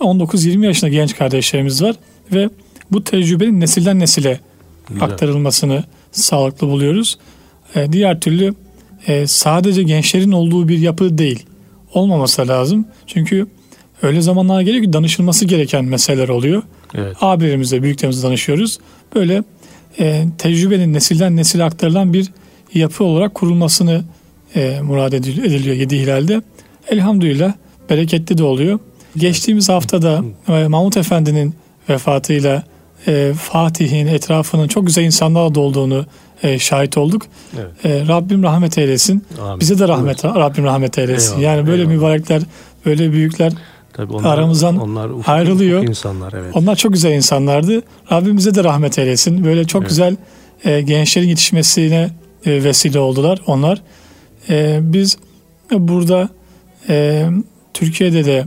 19-20 0.00 0.66
yaşında 0.66 0.90
genç 0.90 1.16
kardeşlerimiz 1.16 1.82
var 1.82 1.96
ve 2.32 2.48
bu 2.90 3.04
tecrübenin 3.04 3.60
nesilden 3.60 3.98
nesile 3.98 4.40
Güzel. 4.88 5.02
aktarılmasını 5.04 5.84
sağlıklı 6.12 6.66
buluyoruz. 6.68 7.18
E, 7.74 7.92
diğer 7.92 8.20
türlü 8.20 8.54
e, 9.06 9.26
sadece 9.26 9.82
gençlerin 9.82 10.32
olduğu 10.32 10.68
bir 10.68 10.78
yapı 10.78 11.18
değil. 11.18 11.46
Olmaması 11.94 12.48
lazım. 12.48 12.86
Çünkü 13.06 13.46
öyle 14.02 14.20
zamanlar 14.20 14.60
geliyor 14.60 14.84
ki 14.84 14.92
danışılması 14.92 15.44
gereken 15.44 15.84
meseleler 15.84 16.28
oluyor. 16.28 16.62
Evet. 16.94 17.16
Abilerimizle, 17.20 17.82
büyüklerimizle 17.82 18.28
danışıyoruz. 18.28 18.78
Böyle 19.14 19.42
e, 19.98 20.24
tecrübenin 20.38 20.92
nesilden 20.92 21.36
nesile 21.36 21.64
aktarılan 21.64 22.12
bir 22.12 22.28
yapı 22.74 23.04
olarak 23.04 23.34
kurulmasını 23.34 24.04
e, 24.56 24.80
murad 24.82 25.12
edil- 25.12 25.44
ediliyor 25.44 25.76
Yedi 25.76 25.98
Hilal'de. 25.98 26.42
Elhamdülillah 26.88 27.52
bereketli 27.90 28.38
de 28.38 28.42
oluyor. 28.42 28.78
Geçtiğimiz 29.16 29.68
haftada 29.68 30.24
e, 30.48 30.68
Mahmut 30.68 30.96
Efendi'nin 30.96 31.54
vefatıyla 31.88 32.62
e, 33.06 33.32
Fatih'in 33.42 34.06
etrafının 34.06 34.68
çok 34.68 34.86
güzel 34.86 35.04
insanlarla 35.04 35.54
dolduğunu 35.54 36.06
e, 36.42 36.58
şahit 36.58 36.98
olduk. 36.98 37.22
Evet. 37.58 37.84
E, 37.84 38.08
Rabbim 38.08 38.42
rahmet 38.42 38.78
eylesin. 38.78 39.24
Amin. 39.42 39.60
Bize 39.60 39.78
de 39.78 39.88
rahmet 39.88 40.24
Rabbim 40.24 40.64
rahmet 40.64 40.98
eylesin. 40.98 41.38
Eyvallah, 41.38 41.56
yani 41.56 41.66
böyle 41.66 41.82
eyvallah. 41.82 41.96
mübarekler, 41.96 42.42
böyle 42.86 43.12
büyükler 43.12 43.52
Tabii 43.92 44.12
onlar, 44.12 44.38
aramızdan 44.38 44.76
onlar 44.78 45.10
ufak, 45.10 45.28
ayrılıyor. 45.28 45.78
ufak 45.78 45.88
insanlar 45.88 46.32
evet. 46.32 46.56
onlar 46.56 46.76
çok 46.76 46.92
güzel 46.92 47.12
insanlardı. 47.12 47.82
Rabbimize 48.12 48.54
de 48.54 48.64
rahmet 48.64 48.98
eylesin. 48.98 49.44
Böyle 49.44 49.64
çok 49.64 49.82
Evet. 49.82 49.88
güzel 49.88 50.16
e, 50.64 50.80
gençlerin 50.80 51.28
yetişmesine 51.28 52.10
e, 52.46 52.64
vesile 52.64 52.98
oldular 52.98 53.42
onlar. 53.46 53.82
E, 54.48 54.78
biz 54.82 55.18
burada 55.72 56.28
e, 56.88 57.26
Türkiye'de 57.74 58.24
de 58.24 58.46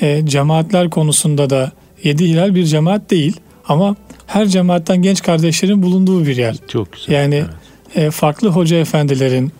e, 0.00 0.26
cemaatler 0.26 0.90
konusunda 0.90 1.50
da 1.50 1.72
Yedi 2.04 2.28
Hilal 2.28 2.54
bir 2.54 2.64
cemaat 2.64 3.10
değil 3.10 3.36
ama 3.68 3.96
her 4.30 4.46
cemaatten 4.48 5.02
genç 5.02 5.22
kardeşlerin 5.22 5.82
bulunduğu 5.82 6.26
bir 6.26 6.36
yer. 6.36 6.56
Çok 6.68 6.92
güzel. 6.92 7.14
Yani 7.14 7.34
evet. 7.34 8.06
e, 8.06 8.10
farklı 8.10 8.48
hoca 8.48 8.76
efendilerin, 8.76 9.52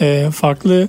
e, 0.00 0.28
farklı 0.34 0.88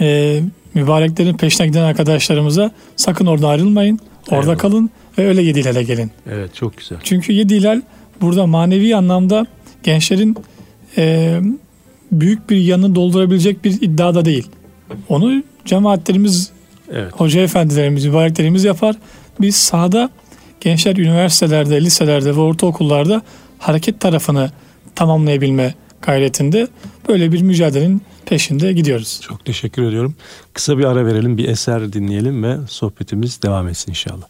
e, 0.00 0.40
mübareklerin 0.74 1.36
peşine 1.36 1.66
giden 1.66 1.82
arkadaşlarımıza 1.82 2.70
sakın 2.96 3.26
orada 3.26 3.48
ayrılmayın. 3.48 3.98
Orada 4.30 4.42
Eyvallah. 4.42 4.58
kalın 4.58 4.90
ve 5.18 5.28
öyle 5.28 5.42
Yedi 5.42 5.60
Hilal'e 5.60 5.82
gelin. 5.82 6.10
evet 6.32 6.54
çok 6.54 6.76
güzel. 6.76 6.98
Çünkü 7.04 7.32
Yedi 7.32 7.56
Hilal 7.56 7.82
burada 8.20 8.46
manevi 8.46 8.96
anlamda 8.96 9.46
gençlerin 9.82 10.36
e, 10.96 11.38
büyük 12.12 12.50
bir 12.50 12.56
yanını 12.56 12.94
doldurabilecek 12.94 13.64
bir 13.64 13.72
iddiada 13.82 14.24
değil. 14.24 14.48
Onu 15.08 15.42
cemaatlerimiz, 15.64 16.50
Evet. 16.92 17.12
hoca 17.12 17.40
efendilerimiz, 17.40 18.06
mübareklerimiz 18.06 18.64
yapar. 18.64 18.96
Biz 19.40 19.56
sahada 19.56 20.10
gençler 20.60 20.96
üniversitelerde, 20.96 21.80
liselerde 21.80 22.36
ve 22.36 22.40
ortaokullarda 22.40 23.22
hareket 23.58 24.00
tarafını 24.00 24.50
tamamlayabilme 24.94 25.74
gayretinde 26.02 26.68
böyle 27.08 27.32
bir 27.32 27.42
mücadelenin 27.42 28.02
peşinde 28.26 28.72
gidiyoruz. 28.72 29.20
Çok 29.22 29.44
teşekkür 29.44 29.82
ediyorum. 29.82 30.14
Kısa 30.52 30.78
bir 30.78 30.84
ara 30.84 31.06
verelim, 31.06 31.38
bir 31.38 31.48
eser 31.48 31.92
dinleyelim 31.92 32.42
ve 32.42 32.56
sohbetimiz 32.68 33.42
devam 33.42 33.68
etsin 33.68 33.90
inşallah. 33.90 34.26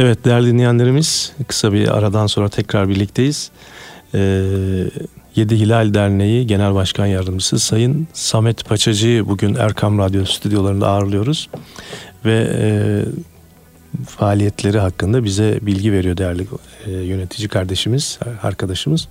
Evet 0.00 0.24
değerli 0.24 0.46
dinleyenlerimiz 0.46 1.32
kısa 1.48 1.72
bir 1.72 1.88
aradan 1.98 2.26
sonra 2.26 2.48
tekrar 2.48 2.88
birlikteyiz. 2.88 3.50
Ee, 4.14 4.42
Yedi 5.36 5.60
Hilal 5.60 5.94
Derneği 5.94 6.46
Genel 6.46 6.74
Başkan 6.74 7.06
Yardımcısı 7.06 7.58
Sayın 7.58 8.08
Samet 8.12 8.64
Paçacı'yı 8.64 9.28
bugün 9.28 9.54
Erkam 9.54 9.98
Radyo 9.98 10.24
stüdyolarında 10.24 10.88
ağırlıyoruz. 10.88 11.48
Ve 12.24 12.50
e, 12.54 12.68
faaliyetleri 14.06 14.78
hakkında 14.78 15.24
bize 15.24 15.58
bilgi 15.62 15.92
veriyor 15.92 16.16
değerli 16.16 16.46
e, 16.86 16.90
yönetici 16.90 17.48
kardeşimiz, 17.48 18.18
arkadaşımız. 18.42 19.08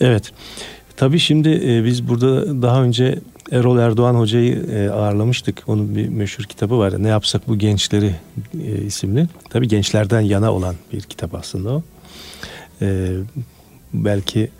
Evet, 0.00 0.32
tabii 0.96 1.18
şimdi 1.18 1.48
e, 1.48 1.84
biz 1.84 2.08
burada 2.08 2.62
daha 2.62 2.82
önce 2.82 3.18
Erol 3.52 3.78
Erdoğan 3.78 4.14
Hoca'yı 4.14 4.66
e, 4.70 4.88
ağırlamıştık. 4.90 5.62
Onun 5.66 5.96
bir 5.96 6.08
meşhur 6.08 6.44
kitabı 6.44 6.78
var. 6.78 7.02
Ne 7.02 7.08
yapsak 7.08 7.48
bu 7.48 7.58
gençleri 7.58 8.14
e, 8.64 8.82
isimli. 8.82 9.28
Tabii 9.50 9.68
gençlerden 9.68 10.20
yana 10.20 10.52
olan 10.52 10.74
bir 10.92 11.00
kitap 11.00 11.34
aslında 11.34 11.70
o. 11.72 11.82
E, 12.82 13.16
belki 13.94 14.50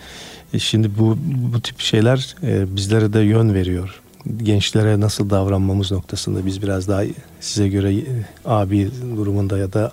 e, 0.53 0.59
şimdi 0.59 0.91
bu 0.99 1.19
bu 1.53 1.61
tip 1.61 1.81
şeyler 1.81 2.37
bizlere 2.43 3.13
de 3.13 3.21
yön 3.21 3.55
veriyor. 3.55 4.03
Gençlere 4.43 5.01
nasıl 5.01 5.31
davranmamız 5.31 5.93
noktasında 5.93 6.47
biz 6.47 6.63
biraz 6.63 6.89
daha 6.89 7.03
size 7.41 7.69
göre 7.69 7.95
abi 8.45 8.91
durumunda 9.17 9.59
ya 9.59 9.73
da 9.73 9.93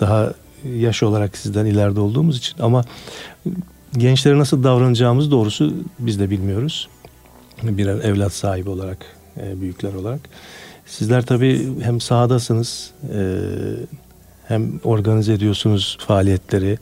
daha 0.00 0.34
yaş 0.76 1.02
olarak 1.02 1.36
sizden 1.36 1.66
ileride 1.66 2.00
olduğumuz 2.00 2.38
için 2.38 2.58
ama 2.58 2.84
gençlere 3.96 4.38
nasıl 4.38 4.64
davranacağımız 4.64 5.30
doğrusu 5.30 5.74
biz 5.98 6.20
de 6.20 6.30
bilmiyoruz. 6.30 6.88
Birer 7.62 7.98
evlat 7.98 8.32
sahibi 8.32 8.70
olarak, 8.70 9.06
e, 9.40 9.60
büyükler 9.60 9.94
olarak. 9.94 10.20
Sizler 10.86 11.26
tabii 11.26 11.68
hem 11.82 12.00
sahadasınız, 12.00 12.90
e, 13.14 13.18
hem 14.48 14.80
organize 14.84 15.32
ediyorsunuz 15.32 15.98
faaliyetleri. 16.00 16.78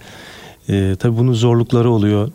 E, 0.69 0.97
tabii 0.99 1.19
bunun 1.19 1.33
zorlukları 1.33 1.91
oluyor. 1.91 2.31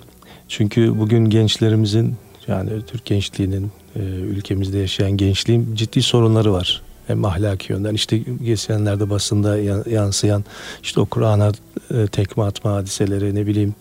Çünkü 0.47 0.99
bugün 0.99 1.29
gençlerimizin 1.29 2.15
yani 2.47 2.69
Türk 2.87 3.05
gençliğinin 3.05 3.71
e, 3.95 3.99
ülkemizde 3.99 4.77
yaşayan 4.77 5.11
gençliğin 5.11 5.75
ciddi 5.75 6.01
sorunları 6.01 6.53
var. 6.53 6.81
Hem 7.07 7.25
ahlaki 7.25 7.73
yönden 7.73 7.93
işte 7.93 8.17
geçenlerde 8.17 9.09
basında 9.09 9.57
yansıyan 9.89 10.43
işte 10.83 10.99
o 10.99 11.05
Kur'an'a 11.05 11.51
e, 11.91 12.07
tekme 12.07 12.43
atma 12.43 12.71
hadiseleri 12.71 13.35
ne 13.35 13.47
bileyim 13.47 13.75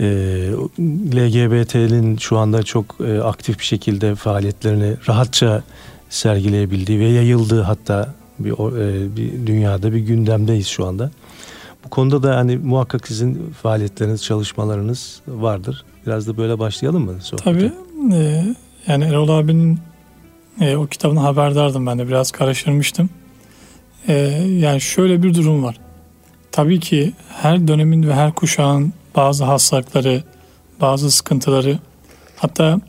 e, 0.00 0.04
LGBT'nin 1.16 2.16
şu 2.16 2.38
anda 2.38 2.62
çok 2.62 2.96
e, 3.06 3.20
aktif 3.20 3.58
bir 3.58 3.64
şekilde 3.64 4.14
faaliyetlerini 4.14 4.96
rahatça 5.08 5.62
sergileyebildiği 6.08 7.00
ve 7.00 7.04
yayıldığı 7.04 7.62
hatta 7.62 8.14
bir, 8.38 8.52
e, 8.52 9.16
bir 9.16 9.46
dünyada 9.46 9.92
bir 9.92 9.98
gündemdeyiz 9.98 10.66
şu 10.66 10.86
anda. 10.86 11.10
Bu 11.84 11.90
konuda 11.90 12.22
da 12.22 12.36
hani 12.36 12.56
muhakkak 12.56 13.08
sizin 13.08 13.54
faaliyetleriniz, 13.62 14.22
çalışmalarınız 14.22 15.20
vardır. 15.28 15.84
Biraz 16.06 16.28
da 16.28 16.36
böyle 16.36 16.58
başlayalım 16.58 17.04
mı? 17.04 17.14
Sohbete? 17.20 17.44
Tabii. 17.44 17.72
E, 18.14 18.54
yani 18.86 19.04
Erol 19.04 19.28
abinin 19.28 19.78
e, 20.60 20.76
o 20.76 20.86
kitabını 20.86 21.20
haberdardım 21.20 21.86
ben 21.86 21.98
de 21.98 22.08
biraz 22.08 22.30
karıştırmıştım. 22.30 23.10
E, 24.08 24.14
yani 24.58 24.80
şöyle 24.80 25.22
bir 25.22 25.34
durum 25.34 25.64
var. 25.64 25.76
Tabii 26.52 26.80
ki 26.80 27.12
her 27.28 27.68
dönemin 27.68 28.08
ve 28.08 28.14
her 28.14 28.32
kuşağın 28.32 28.92
bazı 29.16 29.44
hastalıkları, 29.44 30.22
bazı 30.80 31.10
sıkıntıları 31.10 31.78
hatta 32.36 32.80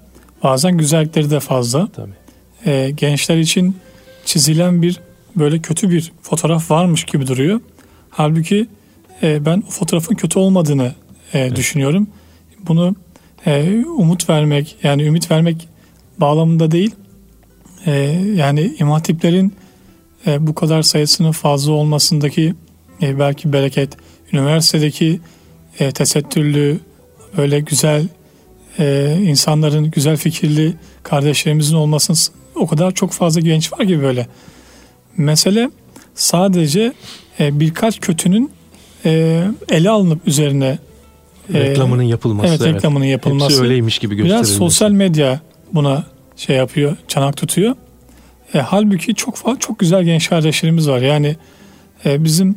bazen 0.44 0.78
güzellikleri 0.78 1.30
de 1.30 1.40
fazla. 1.40 1.88
Tabii. 1.88 2.12
e, 2.66 2.92
gençler 2.92 3.38
için 3.38 3.78
çizilen 4.26 4.82
bir 4.82 5.00
böyle 5.36 5.60
kötü 5.60 5.90
bir 5.90 6.12
fotoğraf 6.22 6.72
varmış 6.72 7.04
gibi 7.04 7.28
duruyor. 7.28 7.62
Halbuki 8.10 8.68
e, 9.24 9.46
ben 9.46 9.64
o 9.68 9.70
fotoğrafın 9.70 10.16
kötü 10.16 10.40
olmadığını 10.40 10.94
e, 11.34 11.56
düşünüyorum. 11.56 12.08
Bunu 12.68 12.96
e, 13.46 13.84
umut 13.86 14.30
vermek 14.30 14.76
yani 14.84 15.04
ümit 15.04 15.32
vermek 15.32 15.68
bağlamında 16.18 16.72
değil. 16.72 16.96
E, 17.86 17.92
yani 18.36 18.76
imam 18.80 18.94
hatiplerin 18.94 19.54
e, 20.28 20.48
bu 20.48 20.56
kadar 20.56 20.82
sayısının 20.82 21.32
fazla 21.32 21.72
olmasındaki 21.72 22.56
e, 23.02 23.20
belki 23.20 23.54
bereket, 23.54 23.98
üniversitedeki 24.34 25.20
e, 25.80 25.92
tesettürlü, 25.92 26.80
böyle 27.38 27.60
güzel 27.60 28.08
e, 28.80 29.18
insanların, 29.22 29.92
güzel 29.92 30.18
fikirli 30.18 30.74
kardeşlerimizin 31.04 31.76
olmasının 31.76 32.18
o 32.56 32.68
kadar 32.68 32.94
çok 32.94 33.12
fazla 33.12 33.42
genç 33.42 33.74
var 33.74 33.88
ki 33.88 34.02
böyle. 34.02 34.28
Mesele 35.18 35.70
sadece 36.16 36.94
e, 37.40 37.60
birkaç 37.60 38.00
kötünün 38.00 38.52
e, 39.06 39.44
ele 39.70 39.90
alınıp 39.90 40.28
üzerine 40.28 40.80
e, 41.54 41.60
reklamının 41.60 42.04
yapılması. 42.04 42.48
Evet, 42.48 42.62
evet 42.62 42.76
reklamının 42.76 43.06
yapılması. 43.06 43.50
Hepsi 43.50 43.62
öyleymiş 43.64 44.00
gibi 44.00 44.16
gösterilmesi. 44.16 44.50
Biraz 44.50 44.58
sosyal 44.58 44.92
medya 44.92 45.40
buna 45.74 46.06
şey 46.36 46.56
yapıyor, 46.56 46.98
çanak 47.08 47.38
tutuyor. 47.38 47.76
E, 48.54 48.60
halbuki 48.60 49.16
çok 49.16 49.36
fazla 49.36 49.60
çok 49.60 49.80
güzel 49.80 50.04
genç 50.04 50.30
kardeşlerimiz 50.30 50.90
var. 50.90 51.02
Yani 51.02 51.36
e, 52.06 52.24
bizim 52.24 52.56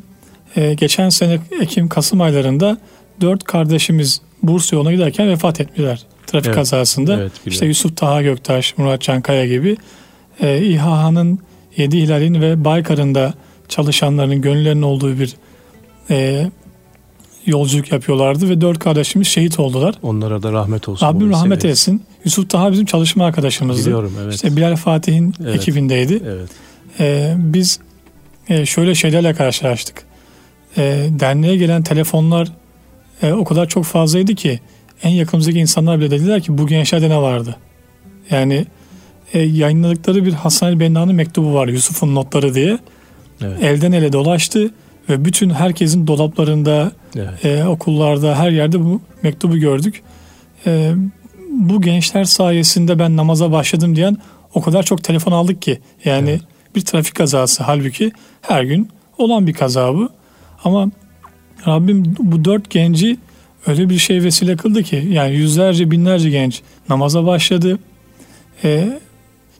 e, 0.56 0.74
geçen 0.74 1.08
sene 1.08 1.38
Ekim 1.60 1.88
Kasım 1.88 2.20
aylarında 2.20 2.78
dört 3.20 3.44
kardeşimiz 3.44 4.20
Bursa 4.42 4.76
yoluna 4.76 4.92
giderken 4.92 5.28
vefat 5.28 5.60
ettiler 5.60 6.06
trafik 6.26 6.46
evet, 6.46 6.54
kazasında. 6.54 7.20
Evet, 7.20 7.32
işte 7.46 7.66
Yusuf 7.66 7.96
Taha 7.96 8.22
Göktaş, 8.22 8.78
Murat 8.78 9.02
Çankaya 9.02 9.46
gibi 9.46 9.76
e, 10.40 10.62
İHA'nın 10.62 11.38
Yedi 11.76 11.98
Hilal'in 12.00 12.40
ve 12.40 12.64
Baykar'ın 12.64 13.14
da 13.14 13.34
çalışanların 13.68 14.42
gönüllerinin 14.42 14.82
olduğu 14.82 15.18
bir 15.18 15.36
e, 16.10 16.50
yolculuk 17.46 17.92
yapıyorlardı 17.92 18.48
ve 18.48 18.60
dört 18.60 18.78
kardeşimiz 18.78 19.28
şehit 19.28 19.60
oldular. 19.60 19.94
Onlara 20.02 20.42
da 20.42 20.52
rahmet 20.52 20.88
olsun. 20.88 21.06
Rabbim 21.06 21.30
rahmet 21.30 21.64
etsin. 21.64 22.02
Yusuf 22.24 22.50
Taha 22.50 22.72
bizim 22.72 22.84
çalışma 22.84 23.24
arkadaşımızdı. 23.24 23.82
Biliyorum 23.82 24.12
evet. 24.22 24.34
İşte 24.34 24.56
Bilal 24.56 24.76
Fatih'in 24.76 25.34
evet. 25.42 25.54
ekibindeydi. 25.54 26.22
Evet. 26.26 26.48
Ee, 27.00 27.34
biz 27.36 27.80
e, 28.48 28.66
şöyle 28.66 28.94
şeylerle 28.94 29.34
karşılaştık. 29.34 30.02
E, 30.76 31.06
derneğe 31.10 31.56
gelen 31.56 31.82
telefonlar 31.82 32.48
e, 33.22 33.32
o 33.32 33.44
kadar 33.44 33.68
çok 33.68 33.84
fazlaydı 33.84 34.34
ki 34.34 34.60
en 35.02 35.10
yakınımızdaki 35.10 35.58
insanlar 35.58 36.00
bile 36.00 36.10
dediler 36.10 36.40
ki 36.40 36.58
bu 36.58 36.66
gençlerde 36.66 37.10
ne 37.10 37.16
vardı? 37.16 37.56
Yani 38.30 38.66
e, 39.32 39.38
yayınladıkları 39.38 40.24
bir 40.24 40.32
Hasan 40.32 40.72
el 40.72 40.80
Benna'nın 40.80 41.14
mektubu 41.14 41.54
var 41.54 41.68
Yusuf'un 41.68 42.14
notları 42.14 42.54
diye. 42.54 42.78
Evet. 43.42 43.62
Elden 43.62 43.92
ele 43.92 44.12
dolaştı 44.12 44.70
ve 45.08 45.24
bütün 45.24 45.50
herkesin 45.50 46.06
dolaplarında, 46.06 46.92
evet. 47.16 47.44
e, 47.44 47.64
okullarda, 47.66 48.38
her 48.38 48.50
yerde 48.50 48.80
bu 48.80 49.00
mektubu 49.22 49.58
gördük. 49.58 50.02
E, 50.66 50.92
bu 51.50 51.80
gençler 51.82 52.24
sayesinde 52.24 52.98
ben 52.98 53.16
namaza 53.16 53.52
başladım 53.52 53.96
diyen 53.96 54.16
o 54.54 54.62
kadar 54.62 54.82
çok 54.82 55.04
telefon 55.04 55.32
aldık 55.32 55.62
ki. 55.62 55.80
Yani 56.04 56.30
evet. 56.30 56.40
bir 56.74 56.80
trafik 56.80 57.14
kazası 57.14 57.62
halbuki 57.62 58.12
her 58.42 58.62
gün 58.62 58.88
olan 59.18 59.46
bir 59.46 59.52
kaza 59.52 59.94
bu. 59.94 60.10
Ama 60.64 60.90
Rabbim 61.66 62.14
bu 62.18 62.44
dört 62.44 62.70
genci 62.70 63.16
öyle 63.66 63.90
bir 63.90 63.98
şey 63.98 64.22
vesile 64.22 64.56
kıldı 64.56 64.82
ki 64.82 65.08
yani 65.10 65.34
yüzlerce 65.34 65.90
binlerce 65.90 66.30
genç 66.30 66.62
namaza 66.88 67.26
başladı. 67.26 67.78
E, 68.64 69.00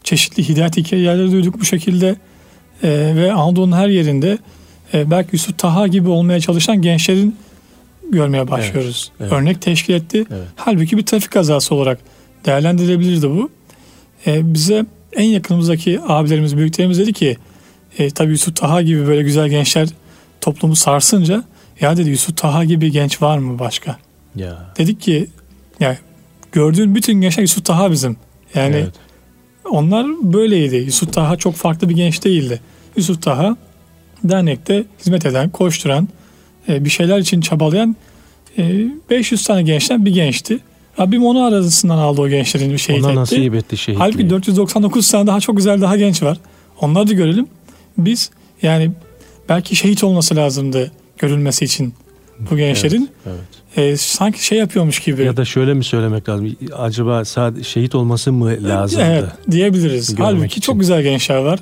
çeşitli 0.05 0.49
hidayet 0.49 0.77
hikayeleri 0.77 1.33
duyduk 1.33 1.61
bu 1.61 1.65
şekilde 1.65 2.17
e, 2.83 3.13
ve 3.17 3.33
Anadolu'nun 3.33 3.77
her 3.77 3.89
yerinde 3.89 4.39
e, 4.95 5.11
belki 5.11 5.29
Yusuf 5.33 5.59
Taha 5.59 5.87
gibi 5.87 6.09
olmaya 6.09 6.41
çalışan 6.41 6.83
gençlerin 6.83 7.37
görmeye 8.13 8.51
başlıyoruz. 8.51 9.13
Evet, 9.21 9.33
evet. 9.33 9.33
Örnek 9.33 9.63
teşkil 9.63 9.95
etti. 9.95 10.25
Evet. 10.31 10.49
Halbuki 10.57 10.97
bir 10.97 11.07
trafik 11.07 11.31
kazası 11.31 11.75
olarak 11.75 11.99
değerlendirilebilirdi 12.47 13.31
bu. 13.31 13.51
E, 14.27 14.55
bize 14.55 14.87
en 15.13 15.25
yakınımızdaki 15.25 16.01
abilerimiz, 16.09 16.57
büyüklerimiz 16.57 16.99
dedi 16.99 17.13
ki 17.13 17.37
e, 17.99 18.11
tabii 18.11 18.31
Yusuf 18.31 18.57
Taha 18.57 18.83
gibi 18.83 19.07
böyle 19.07 19.23
güzel 19.23 19.49
gençler 19.49 19.89
toplumu 20.41 20.77
sarsınca 20.77 21.45
ya 21.81 21.97
dedi 21.97 22.11
Yusuf 22.11 22.37
Taha 22.37 22.65
gibi 22.65 22.91
genç 22.91 23.23
var 23.23 23.39
mı 23.39 23.59
başka? 23.59 23.99
Ya. 24.37 24.73
Dedik 24.79 25.01
ki 25.01 25.27
ya 25.81 25.99
gördüğün 26.53 26.95
bütün 26.95 27.21
gençler 27.21 27.43
Yusuf 27.43 27.65
Taha 27.65 27.91
bizim. 27.91 28.17
Yani 28.55 28.77
evet. 28.77 28.95
onlar 29.71 30.07
böyleydi. 30.07 30.77
Yusuf 30.77 31.13
Taha 31.13 31.37
çok 31.37 31.55
farklı 31.55 31.89
bir 31.89 31.97
genç 31.97 32.25
değildi. 32.25 32.61
Yusuf 32.97 33.23
Taha 33.23 33.57
dernekte 34.25 34.85
hizmet 35.01 35.27
eden, 35.27 35.51
koşturan, 35.51 36.09
e, 36.69 36.85
bir 36.85 36.91
şeyler 36.91 37.19
için 37.19 37.41
çabalayan 37.41 37.97
500 39.11 39.41
e, 39.41 39.45
tane 39.45 39.63
gençten 39.63 40.07
bir 40.07 40.15
gençti. 40.15 40.59
Rabbim 41.01 41.25
onu 41.25 41.45
arasından 41.45 41.99
aldı 41.99 42.21
o 42.21 42.29
gençlerin 42.29 42.73
bir 42.73 42.79
şehit 42.79 43.05
Ona 43.05 43.15
nasip 43.15 43.55
etti 43.55 43.77
şehitliği. 43.77 43.99
Halbuki 43.99 44.31
499 44.31 45.11
tane 45.11 45.27
daha 45.27 45.41
çok 45.41 45.57
güzel 45.57 45.81
daha 45.81 45.97
genç 45.97 46.23
var. 46.23 46.39
Onları 46.81 47.09
da 47.09 47.13
görelim. 47.13 47.47
Biz 47.99 48.31
yani 48.63 48.91
belki 49.49 49.77
şehit 49.77 50.05
olması 50.05 50.37
lazımdı 50.37 50.93
görülmesi 51.21 51.65
için 51.65 51.95
bu 52.51 52.57
gençlerin. 52.57 53.11
Evet, 53.27 53.37
evet. 53.77 53.93
E, 53.93 53.97
sanki 53.97 54.47
şey 54.47 54.59
yapıyormuş 54.59 55.01
gibi. 55.01 55.25
Ya 55.25 55.37
da 55.37 55.45
şöyle 55.45 55.75
mi 55.75 55.85
söylemek 55.85 56.29
lazım? 56.29 56.57
Acaba 56.77 57.25
sadece 57.25 57.65
şehit 57.65 57.95
olması 57.95 58.33
mı 58.33 58.57
lazımdı? 58.63 59.05
Evet 59.07 59.25
diyebiliriz. 59.51 60.15
Halbuki 60.19 60.47
için. 60.47 60.61
çok 60.61 60.81
güzel 60.81 61.03
gençler 61.03 61.37
var. 61.37 61.59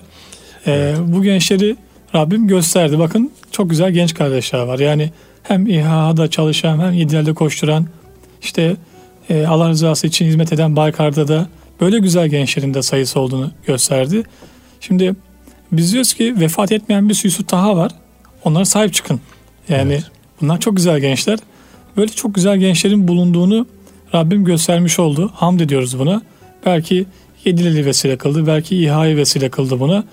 E, 0.66 0.72
evet. 0.72 0.98
Bu 1.06 1.22
gençleri 1.22 1.76
Rabbim 2.14 2.48
gösterdi. 2.48 2.98
Bakın 2.98 3.30
çok 3.52 3.70
güzel 3.70 3.90
genç 3.90 4.14
kardeşler 4.14 4.60
var. 4.60 4.78
Yani 4.78 5.10
hem 5.42 5.66
İHA'da 5.66 6.30
çalışan 6.30 6.78
hem 6.78 6.92
İDİA'da 6.92 7.34
koşturan 7.34 7.86
işte 8.42 8.76
e, 9.30 9.46
Allah 9.46 9.68
rızası 9.68 10.06
için 10.06 10.26
hizmet 10.26 10.52
eden 10.52 10.76
Baykar'da 10.76 11.28
da 11.28 11.48
böyle 11.80 11.98
güzel 11.98 12.28
gençlerin 12.28 12.74
de 12.74 12.82
sayısı 12.82 13.20
olduğunu 13.20 13.50
gösterdi. 13.66 14.22
Şimdi 14.80 15.14
biz 15.72 15.92
diyoruz 15.92 16.14
ki 16.14 16.34
vefat 16.40 16.72
etmeyen 16.72 17.08
bir 17.08 17.20
Yusuf 17.24 17.48
Taha 17.48 17.76
var. 17.76 17.92
Onlara 18.44 18.64
sahip 18.64 18.94
çıkın. 18.94 19.20
Yani 19.68 19.92
evet. 19.92 20.04
bunlar 20.40 20.60
çok 20.60 20.76
güzel 20.76 21.00
gençler. 21.00 21.38
Böyle 21.96 22.12
çok 22.12 22.34
güzel 22.34 22.58
gençlerin 22.58 23.08
bulunduğunu 23.08 23.66
Rabbim 24.14 24.44
göstermiş 24.44 24.98
oldu. 24.98 25.30
Hamd 25.34 25.60
ediyoruz 25.60 25.98
buna. 25.98 26.22
Belki 26.66 27.06
Yedileli 27.44 27.86
vesile 27.86 28.16
kıldı. 28.16 28.46
Belki 28.46 28.76
İHA'yı 28.76 29.16
vesile 29.16 29.48
kıldı 29.48 29.80
buna. 29.80 30.04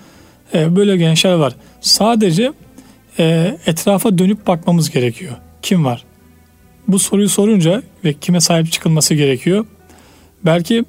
Ee, 0.54 0.76
böyle 0.76 0.96
gençler 0.96 1.32
var. 1.32 1.54
Sadece 1.80 2.52
e, 3.18 3.56
etrafa 3.66 4.18
dönüp 4.18 4.46
bakmamız 4.46 4.90
gerekiyor. 4.90 5.32
Kim 5.62 5.84
var? 5.84 6.04
Bu 6.88 6.98
soruyu 6.98 7.28
sorunca 7.28 7.82
ve 8.04 8.14
kime 8.14 8.40
sahip 8.40 8.72
çıkılması 8.72 9.14
gerekiyor. 9.14 9.66
Belki 10.44 10.84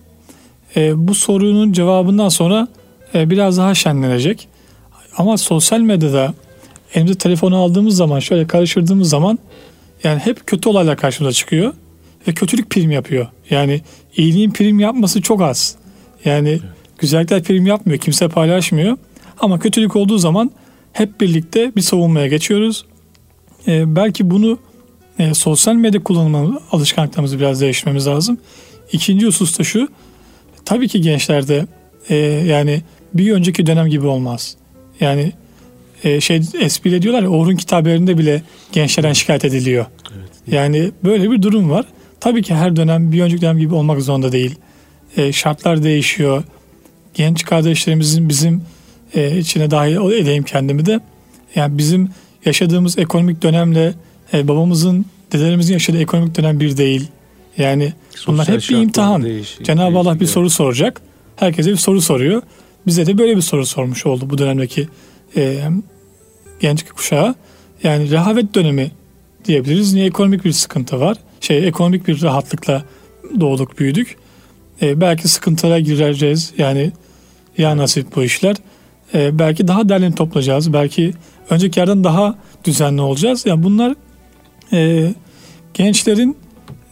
e, 0.75 1.07
bu 1.07 1.15
sorunun 1.15 1.71
cevabından 1.71 2.29
sonra 2.29 2.67
e, 3.15 3.29
biraz 3.29 3.57
daha 3.57 3.75
şenlenecek. 3.75 4.47
Ama 5.17 5.37
sosyal 5.37 5.79
medyada 5.79 6.33
elimize 6.93 7.17
telefonu 7.17 7.57
aldığımız 7.57 7.95
zaman 7.95 8.19
şöyle 8.19 8.47
karıştırdığımız 8.47 9.09
zaman 9.09 9.39
yani 10.03 10.19
hep 10.19 10.47
kötü 10.47 10.69
olaylar 10.69 10.97
karşımıza 10.97 11.33
çıkıyor 11.33 11.73
ve 12.27 12.33
kötülük 12.33 12.69
prim 12.69 12.91
yapıyor. 12.91 13.27
Yani 13.49 13.81
iyiliğin 14.17 14.51
prim 14.51 14.79
yapması 14.79 15.21
çok 15.21 15.41
az. 15.41 15.75
Yani 16.25 16.49
evet. 16.49 16.61
güzellikler 16.97 17.43
prim 17.43 17.65
yapmıyor. 17.65 17.99
Kimse 17.99 18.27
paylaşmıyor. 18.27 18.97
Ama 19.39 19.59
kötülük 19.59 19.95
olduğu 19.95 20.17
zaman 20.17 20.51
hep 20.93 21.21
birlikte 21.21 21.75
bir 21.75 21.81
savunmaya 21.81 22.27
geçiyoruz. 22.27 22.85
Ee, 23.67 23.95
belki 23.95 24.29
bunu 24.29 24.59
e, 25.19 25.33
sosyal 25.33 25.75
medya 25.75 26.03
kullanımı 26.03 26.59
alışkanlıklarımızı 26.71 27.39
biraz 27.39 27.61
değiştirmemiz 27.61 28.07
lazım. 28.07 28.37
İkinci 28.91 29.25
husus 29.25 29.59
da 29.59 29.63
şu. 29.63 29.87
Tabii 30.65 30.87
ki 30.87 31.01
gençlerde 31.01 31.67
e, 32.09 32.15
yani 32.45 32.81
bir 33.13 33.31
önceki 33.31 33.65
dönem 33.65 33.87
gibi 33.87 34.07
olmaz. 34.07 34.57
Yani 34.99 35.31
e, 36.03 36.21
şey 36.21 36.41
espriyle 36.59 37.01
diyorlar 37.01 37.23
ya 37.23 37.29
Orhun 37.29 37.55
kitaplarında 37.55 38.17
bile 38.17 38.41
gençlerden 38.71 39.13
şikayet 39.13 39.45
ediliyor. 39.45 39.85
Evet. 40.17 40.29
Yani 40.47 40.91
böyle 41.03 41.31
bir 41.31 41.41
durum 41.41 41.69
var. 41.69 41.85
Tabii 42.19 42.43
ki 42.43 42.55
her 42.55 42.75
dönem 42.75 43.11
bir 43.11 43.21
önceki 43.21 43.41
dönem 43.41 43.57
gibi 43.57 43.73
olmak 43.73 44.01
zorunda 44.01 44.31
değil. 44.31 44.55
E, 45.17 45.31
şartlar 45.31 45.83
değişiyor. 45.83 46.43
Genç 47.13 47.45
kardeşlerimizin 47.45 48.29
bizim 48.29 48.61
e, 49.15 49.37
içine 49.37 49.71
dahil 49.71 50.11
edeyim 50.11 50.43
kendimi 50.43 50.85
de. 50.85 50.99
Yani 51.55 51.77
bizim 51.77 52.09
yaşadığımız 52.45 52.97
ekonomik 52.97 53.41
dönemle 53.41 53.93
e, 54.33 54.47
babamızın, 54.47 55.05
dedelerimizin 55.31 55.73
yaşadığı 55.73 56.01
ekonomik 56.01 56.37
dönem 56.37 56.59
bir 56.59 56.77
değil. 56.77 57.07
Yani 57.57 57.93
Sosyal 58.09 58.33
bunlar 58.33 58.47
hep 58.47 58.59
bir 58.69 58.75
imtihan. 58.75 59.23
Değişik, 59.23 59.65
Cenab-ı 59.65 59.97
Allah 59.97 60.19
bir 60.19 60.25
soru 60.25 60.49
soracak. 60.49 61.01
Herkese 61.35 61.71
bir 61.71 61.77
soru 61.77 62.01
soruyor. 62.01 62.41
Bize 62.87 63.05
de 63.05 63.17
böyle 63.17 63.35
bir 63.35 63.41
soru 63.41 63.65
sormuş 63.65 64.05
oldu 64.05 64.29
bu 64.29 64.37
dönemdeki 64.37 64.87
e, 65.37 65.69
genç 66.59 66.85
kuşağı. 66.89 67.35
Yani 67.83 68.11
rehavet 68.11 68.55
dönemi 68.55 68.91
diyebiliriz. 69.45 69.93
Niye 69.93 70.05
ekonomik 70.05 70.45
bir 70.45 70.51
sıkıntı 70.51 70.99
var? 70.99 71.17
Şey 71.41 71.67
ekonomik 71.67 72.07
bir 72.07 72.21
rahatlıkla 72.21 72.83
doğduk, 73.39 73.79
büyüdük. 73.79 74.17
E, 74.81 75.01
belki 75.01 75.27
sıkıntılara 75.27 75.79
gireceğiz. 75.79 76.53
Yani 76.57 76.91
Ya 77.57 77.77
nasip 77.77 78.15
bu 78.15 78.23
işler. 78.23 78.55
E, 79.13 79.39
belki 79.39 79.67
daha 79.67 79.89
derli 79.89 80.15
toplayacağız. 80.15 80.73
Belki 80.73 81.13
önceki 81.49 81.79
yerden 81.79 82.03
daha 82.03 82.35
düzenli 82.63 83.01
olacağız. 83.01 83.45
Yani 83.45 83.63
bunlar 83.63 83.95
e, 84.73 85.13
gençlerin 85.73 86.37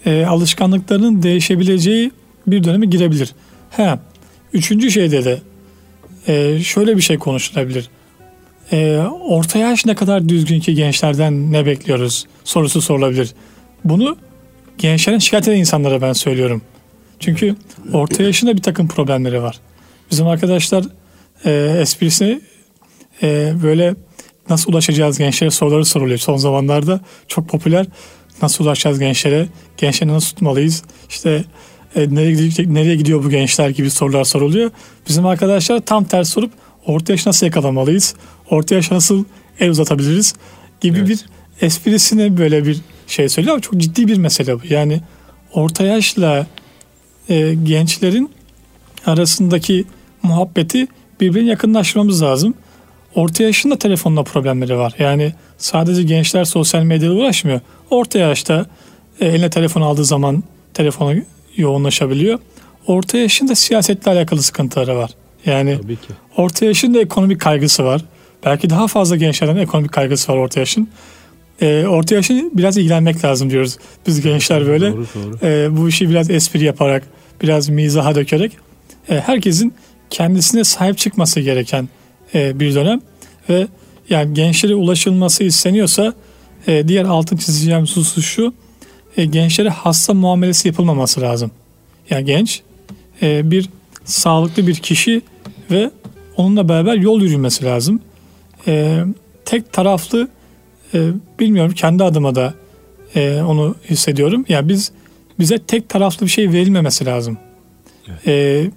e, 0.06 0.26
alışkanlıklarının 0.26 1.24
değişebileceği 1.24 2.12
bir 2.48 2.64
döneme 2.64 2.86
girebilir. 2.86 3.34
He, 3.70 4.00
üçüncü 4.54 4.92
şeyde 4.92 5.26
de 5.26 5.42
e, 6.28 6.60
şöyle 6.64 6.98
bir 6.98 7.02
şey 7.02 7.18
konuşulabilir. 7.18 7.90
E, 8.72 8.98
orta 9.22 9.60
yaş 9.60 9.86
ne 9.86 9.96
kadar 9.96 10.30
düzgün 10.30 10.60
ki 10.60 10.76
gençlerden 10.76 11.52
ne 11.52 11.66
bekliyoruz 11.66 12.26
sorusu 12.44 12.82
sorulabilir. 12.82 13.34
Bunu 13.84 14.18
gençlerin 14.78 15.20
şikayet 15.20 15.48
eden 15.48 15.58
insanlara 15.58 16.02
ben 16.02 16.14
söylüyorum. 16.14 16.62
Çünkü 17.20 17.56
orta 17.94 18.24
yaşında 18.24 18.58
bir 18.58 18.62
takım 18.62 18.88
problemleri 18.88 19.42
var. 19.42 19.60
Bizim 20.12 20.28
arkadaşlar 20.28 20.86
e, 21.46 21.78
esprisini 21.82 22.42
e, 23.24 23.54
böyle 23.64 23.96
nasıl 24.50 24.72
ulaşacağız 24.72 25.18
gençlere 25.18 25.52
soruları 25.52 25.86
soruluyor. 25.86 26.20
Son 26.20 26.38
zamanlarda 26.38 27.00
çok 27.28 27.50
popüler 27.50 27.86
nasıl 28.42 28.64
ulaşacağız 28.64 29.00
gençlere, 29.00 29.48
gençleri 29.78 30.10
nasıl 30.10 30.30
tutmalıyız, 30.30 30.84
işte 31.10 31.44
e, 31.96 32.16
nereye, 32.16 32.32
gidecek, 32.32 32.68
nereye 32.68 32.96
gidiyor 32.96 33.24
bu 33.24 33.30
gençler 33.30 33.70
gibi 33.70 33.90
sorular 33.90 34.24
soruluyor. 34.24 34.72
Bizim 35.08 35.26
arkadaşlar 35.26 35.80
tam 35.80 36.04
ters 36.04 36.30
sorup 36.30 36.52
orta 36.86 37.14
yaş 37.14 37.26
nasıl 37.26 37.46
yakalamalıyız, 37.46 38.16
orta 38.50 38.76
yaş 38.76 38.92
nasıl 38.92 39.24
el 39.60 39.70
uzatabiliriz 39.70 40.34
gibi 40.82 40.98
evet. 40.98 41.10
bir 41.10 41.26
esprisine 41.62 42.38
böyle 42.38 42.66
bir 42.66 42.82
şey 43.08 43.30
söylüyor 43.30 43.54
ama 43.54 43.62
çok 43.62 43.78
ciddi 43.78 44.08
bir 44.08 44.18
mesele 44.18 44.56
bu. 44.56 44.62
Yani 44.70 45.02
orta 45.54 45.84
yaşla 45.84 46.48
e, 47.30 47.54
gençlerin 47.64 48.30
arasındaki 49.06 49.86
muhabbeti 50.24 50.88
birbirine 51.22 51.50
yakınlaştırmamız 51.50 52.22
lazım. 52.22 52.54
Orta 53.16 53.44
yaşın 53.44 53.72
da 53.72 53.78
telefonla 53.78 54.24
problemleri 54.24 54.78
var. 54.78 54.94
Yani 55.00 55.34
sadece 55.58 56.04
gençler 56.04 56.46
sosyal 56.46 56.84
medyada 56.84 57.14
uğraşmıyor. 57.14 57.60
Orta 57.90 58.20
yaşta 58.20 58.66
e, 59.20 59.26
eline 59.26 59.50
telefon 59.50 59.82
aldığı 59.82 60.06
zaman 60.06 60.44
telefona 60.74 61.16
yoğunlaşabiliyor. 61.56 62.40
Orta 62.88 63.18
yaşın 63.18 63.48
da 63.48 63.56
siyasetle 63.56 64.12
alakalı 64.12 64.42
sıkıntıları 64.42 64.96
var. 64.96 65.12
Yani 65.46 65.80
orta 66.38 66.66
yaşın 66.66 66.94
da 66.94 67.00
ekonomik 67.00 67.42
kaygısı 67.42 67.84
var. 67.84 68.06
Belki 68.46 68.70
daha 68.70 68.88
fazla 68.88 69.16
gençlerden 69.16 69.58
ekonomik 69.58 69.92
kaygısı 69.92 70.32
var 70.32 70.38
orta 70.38 70.60
yaşın. 70.60 70.90
E, 71.62 71.86
orta 71.86 72.16
yaşın 72.16 72.52
biraz 72.54 72.78
ilgilenmek 72.78 73.26
lazım 73.26 73.50
diyoruz. 73.50 73.78
Biz 74.08 74.22
gençler 74.22 74.68
böyle 74.68 74.92
doğru, 74.92 75.06
doğru. 75.16 75.48
E, 75.48 75.78
bu 75.78 75.90
işi 75.90 76.10
biraz 76.10 76.30
espri 76.30 76.64
yaparak, 76.64 77.04
biraz 77.42 77.70
mizaha 77.70 78.16
dökerek 78.16 78.52
e, 79.10 79.20
herkesin 79.20 79.74
kendisine 80.10 80.64
sahip 80.64 80.98
çıkması 80.98 81.40
gereken 81.40 81.90
e, 82.36 82.60
bir 82.60 82.76
dönem 82.76 83.02
ve 83.50 83.68
yani 84.10 84.34
gençlere 84.34 84.76
ulaşılması 84.76 85.44
isteniyorsa 85.44 86.14
e, 86.68 86.88
diğer 86.88 87.04
altın 87.04 87.38
çizeceğim 87.38 87.82
husus 87.82 88.26
şu 88.26 88.54
e, 89.18 89.26
gençlere 89.26 89.70
hasta 89.70 90.14
muamelesi 90.14 90.68
yapılmaması 90.68 91.22
lazım. 91.22 91.52
Yani 92.10 92.26
genç 92.26 92.62
e, 93.22 93.52
bir 93.52 93.70
sağlıklı 94.06 94.68
bir 94.68 94.76
kişi 94.76 95.22
ve 95.72 95.92
onunla 96.38 96.70
beraber 96.70 96.96
yol 96.96 97.22
yürümesi 97.22 97.66
lazım. 97.66 98.00
E, 98.68 99.04
tek 99.46 99.74
taraflı 99.74 100.28
e, 100.94 101.10
bilmiyorum 101.40 101.74
kendi 101.74 102.04
adıma 102.04 102.36
da 102.36 102.54
e, 103.16 103.42
onu 103.42 103.76
hissediyorum. 103.90 104.46
Yani 104.50 104.70
biz 104.70 104.92
bize 105.40 105.60
tek 105.60 105.90
taraflı 105.90 106.26
bir 106.26 106.32
şey 106.32 106.52
verilmemesi 106.52 107.06
lazım. 107.06 107.38
Evet. 108.08 108.28
E, 108.28 108.72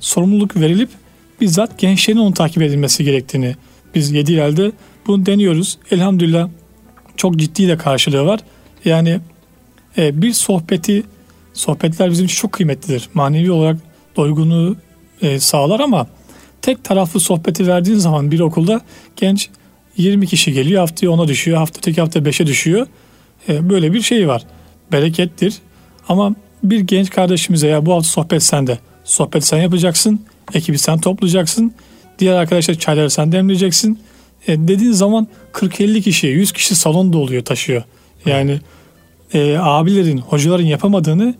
sorumluluk 0.00 0.56
verilip 0.56 0.88
bizzat 1.40 1.78
gençlerin 1.78 2.18
onu 2.18 2.34
takip 2.34 2.62
edilmesi 2.62 3.04
gerektiğini 3.04 3.56
biz 3.94 4.10
yedi 4.12 4.32
elde 4.34 4.72
bunu 5.06 5.26
deniyoruz. 5.26 5.78
Elhamdülillah 5.90 6.48
çok 7.16 7.36
ciddi 7.36 7.68
de 7.68 7.76
karşılığı 7.76 8.26
var. 8.26 8.40
Yani 8.84 9.20
e, 9.98 10.22
bir 10.22 10.32
sohbeti, 10.32 11.02
sohbetler 11.52 12.10
bizim 12.10 12.24
için 12.24 12.36
çok 12.36 12.52
kıymetlidir. 12.52 13.08
Manevi 13.14 13.50
olarak 13.50 13.76
doygunluğu 14.16 14.76
e, 15.24 15.40
sağlar 15.40 15.80
ama 15.80 16.06
tek 16.62 16.84
taraflı 16.84 17.20
sohbeti 17.20 17.66
verdiğin 17.66 17.98
zaman 17.98 18.30
bir 18.30 18.40
okulda 18.40 18.80
genç 19.16 19.48
20 19.96 20.26
kişi 20.26 20.52
geliyor 20.52 20.80
haftaya 20.80 21.12
10'a 21.12 21.28
düşüyor 21.28 21.58
hafta 21.58 21.80
tek 21.80 21.98
hafta 21.98 22.20
5'e 22.20 22.46
düşüyor. 22.46 22.86
E, 23.48 23.70
böyle 23.70 23.92
bir 23.92 24.02
şey 24.02 24.28
var. 24.28 24.42
Berekettir. 24.92 25.54
Ama 26.08 26.34
bir 26.62 26.80
genç 26.80 27.10
kardeşimize 27.10 27.68
ya 27.68 27.86
bu 27.86 27.92
hafta 27.92 28.08
sohbet 28.08 28.42
sende. 28.42 28.78
Sohbet 29.04 29.44
sen 29.44 29.58
yapacaksın. 29.58 30.20
Ekibi 30.54 30.78
sen 30.78 30.98
toplayacaksın. 30.98 31.74
Diğer 32.18 32.34
arkadaşlar 32.34 32.74
çayları 32.74 33.10
sen 33.10 33.32
demleyeceksin. 33.32 33.98
E, 34.46 34.68
dediğin 34.68 34.92
zaman 34.92 35.28
40-50 35.52 36.02
kişi, 36.02 36.26
100 36.26 36.52
kişi 36.52 36.74
salon 36.74 37.12
doluyor, 37.12 37.44
taşıyor. 37.44 37.82
Yani 38.26 38.60
e, 39.34 39.56
abilerin, 39.58 40.18
hocaların 40.18 40.64
yapamadığını 40.64 41.34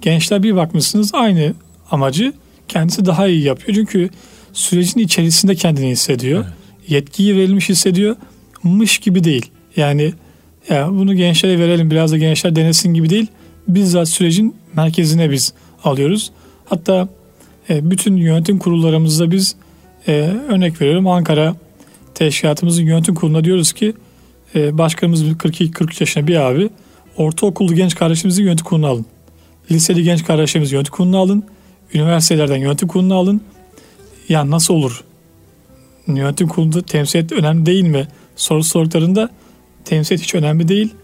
gençler 0.00 0.42
bir 0.42 0.56
bakmışsınız 0.56 1.14
aynı 1.14 1.54
amacı 1.90 2.32
kendisi 2.68 3.06
daha 3.06 3.26
iyi 3.26 3.42
yapıyor. 3.42 3.74
Çünkü 3.74 4.10
sürecin 4.52 5.00
içerisinde 5.00 5.54
kendini 5.54 5.90
hissediyor. 5.90 6.44
Evet. 6.44 6.90
Yetkiyi 6.90 7.36
verilmiş 7.36 7.68
hissediyor. 7.68 8.16
Mış 8.62 8.98
gibi 8.98 9.24
değil. 9.24 9.46
Yani 9.76 10.12
ya 10.68 10.88
bunu 10.90 11.14
gençlere 11.14 11.58
verelim 11.58 11.90
biraz 11.90 12.12
da 12.12 12.18
gençler 12.18 12.56
denesin 12.56 12.94
gibi 12.94 13.10
değil. 13.10 13.26
Bizzat 13.68 14.08
sürecin 14.08 14.54
merkezine 14.76 15.30
biz 15.30 15.52
alıyoruz. 15.84 16.32
Hatta 16.64 17.08
e, 17.70 17.90
bütün 17.90 18.16
yönetim 18.16 18.58
kurullarımızda 18.58 19.30
biz 19.30 19.56
e, 20.08 20.12
örnek 20.48 20.80
veriyorum 20.80 21.06
Ankara 21.06 21.56
teşkilatımızın 22.14 22.82
yönetim 22.82 23.14
kuruluna 23.14 23.44
diyoruz 23.44 23.72
ki 23.72 23.94
e, 24.54 24.78
başkanımız 24.78 25.22
42-43 25.22 26.02
yaşında 26.02 26.26
bir 26.26 26.36
abi 26.36 26.70
ortaokullu 27.16 27.74
genç 27.74 27.94
kardeşimizi 27.94 28.42
yönetim 28.42 28.66
kuruluna 28.66 28.88
alın. 28.88 29.06
Liseli 29.70 30.02
genç 30.02 30.24
kardeşimizi 30.24 30.74
yönetim 30.74 30.94
kuruluna 30.94 31.18
alın. 31.18 31.44
Üniversitelerden 31.96 32.56
yönetim 32.56 32.88
kuruluna 32.88 33.14
alın. 33.14 33.40
Ya 34.28 34.50
nasıl 34.50 34.74
olur? 34.74 35.04
Yönetim 36.06 36.48
kurulunda 36.48 36.82
temsiliyet 36.82 37.32
önemli 37.32 37.66
değil 37.66 37.84
mi? 37.84 38.08
Soru 38.36 38.64
sorduklarında 38.64 39.30
temsiliyet 39.84 40.22
hiç 40.24 40.34
önemli 40.34 40.68
değil. 40.68 40.94